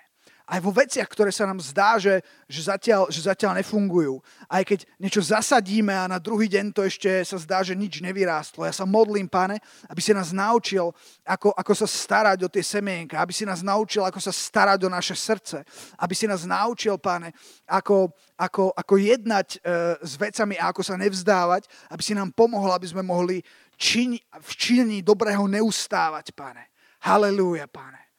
aj 0.49 0.59
vo 0.65 0.73
veciach, 0.73 1.05
ktoré 1.05 1.29
sa 1.29 1.45
nám 1.45 1.61
zdá, 1.61 2.01
že, 2.01 2.25
že, 2.49 2.65
zatiaľ, 2.65 3.05
že 3.13 3.21
zatiaľ 3.21 3.61
nefungujú. 3.61 4.17
Aj 4.49 4.65
keď 4.65 4.89
niečo 4.97 5.21
zasadíme 5.21 5.93
a 5.93 6.09
na 6.09 6.17
druhý 6.17 6.49
deň 6.49 6.73
to 6.73 6.81
ešte 6.81 7.21
sa 7.21 7.37
zdá, 7.37 7.61
že 7.61 7.77
nič 7.77 8.01
nevyrástlo. 8.01 8.65
Ja 8.65 8.73
sa 8.73 8.89
modlím, 8.89 9.29
pane, 9.29 9.61
aby 9.85 10.01
si 10.01 10.09
nás 10.09 10.33
naučil, 10.33 10.89
ako, 11.21 11.53
ako 11.53 11.73
sa 11.77 11.85
starať 11.85 12.41
o 12.41 12.49
tie 12.49 12.65
semienka, 12.65 13.21
aby 13.21 13.29
si 13.29 13.45
nás 13.45 13.61
naučil, 13.61 14.01
ako 14.01 14.17
sa 14.17 14.33
starať 14.33 14.81
o 14.81 14.89
naše 14.89 15.13
srdce, 15.13 15.61
aby 16.01 16.17
si 16.17 16.25
nás 16.25 16.49
naučil, 16.49 16.97
pane, 16.97 17.29
ako, 17.69 18.09
ako, 18.33 18.73
ako 18.73 18.93
jednať 18.97 19.47
e, 19.53 19.57
s 20.01 20.17
vecami 20.17 20.57
a 20.57 20.73
ako 20.73 20.81
sa 20.81 20.97
nevzdávať, 20.97 21.69
aby 21.93 22.01
si 22.01 22.17
nám 22.17 22.33
pomohol, 22.33 22.73
aby 22.73 22.89
sme 22.89 23.05
mohli 23.05 23.45
čini, 23.77 24.17
v 24.17 24.51
činení 24.57 25.05
dobrého 25.05 25.45
neustávať, 25.45 26.33
pane. 26.33 26.73
Halelúja, 27.05 27.69
pane. 27.69 28.09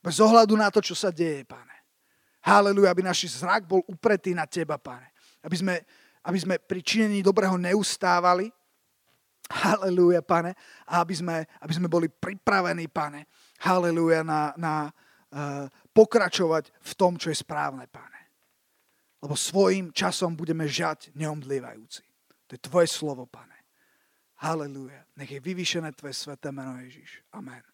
Bez 0.00 0.20
ohľadu 0.20 0.56
na 0.60 0.68
to, 0.68 0.84
čo 0.84 0.92
sa 0.92 1.08
deje, 1.08 1.48
pane. 1.48 1.69
Haleluja, 2.40 2.88
aby 2.92 3.04
náš 3.04 3.28
zrak 3.28 3.68
bol 3.68 3.84
upretý 3.84 4.32
na 4.32 4.48
teba, 4.48 4.80
pane. 4.80 5.12
Aby 5.44 5.56
sme, 5.60 5.74
aby 6.24 6.38
sme 6.40 6.54
pri 6.56 6.80
činení 6.80 7.20
dobrého 7.20 7.60
neustávali. 7.60 8.48
Haleluja, 9.50 10.24
pane. 10.24 10.56
A 10.88 11.04
aby 11.04 11.14
sme, 11.16 11.44
aby 11.60 11.72
sme 11.76 11.88
boli 11.88 12.08
pripravení, 12.08 12.88
pane. 12.88 13.28
Haleluja, 13.60 14.24
na, 14.24 14.56
na 14.56 14.88
uh, 14.88 15.68
pokračovať 15.92 16.72
v 16.72 16.92
tom, 16.96 17.20
čo 17.20 17.28
je 17.28 17.36
správne, 17.36 17.84
pane. 17.92 18.20
Lebo 19.20 19.36
svojim 19.36 19.92
časom 19.92 20.32
budeme 20.32 20.64
žať 20.64 21.12
neomdlievajúci. 21.12 22.04
To 22.48 22.56
je 22.56 22.60
tvoje 22.64 22.88
slovo, 22.88 23.28
pane. 23.28 23.60
Haleluja. 24.40 25.04
Nech 25.20 25.28
je 25.28 25.44
vyvýšené 25.44 25.92
tvoje 25.92 26.16
sveté 26.16 26.48
meno 26.48 26.80
Ježiš. 26.80 27.20
Amen. 27.36 27.69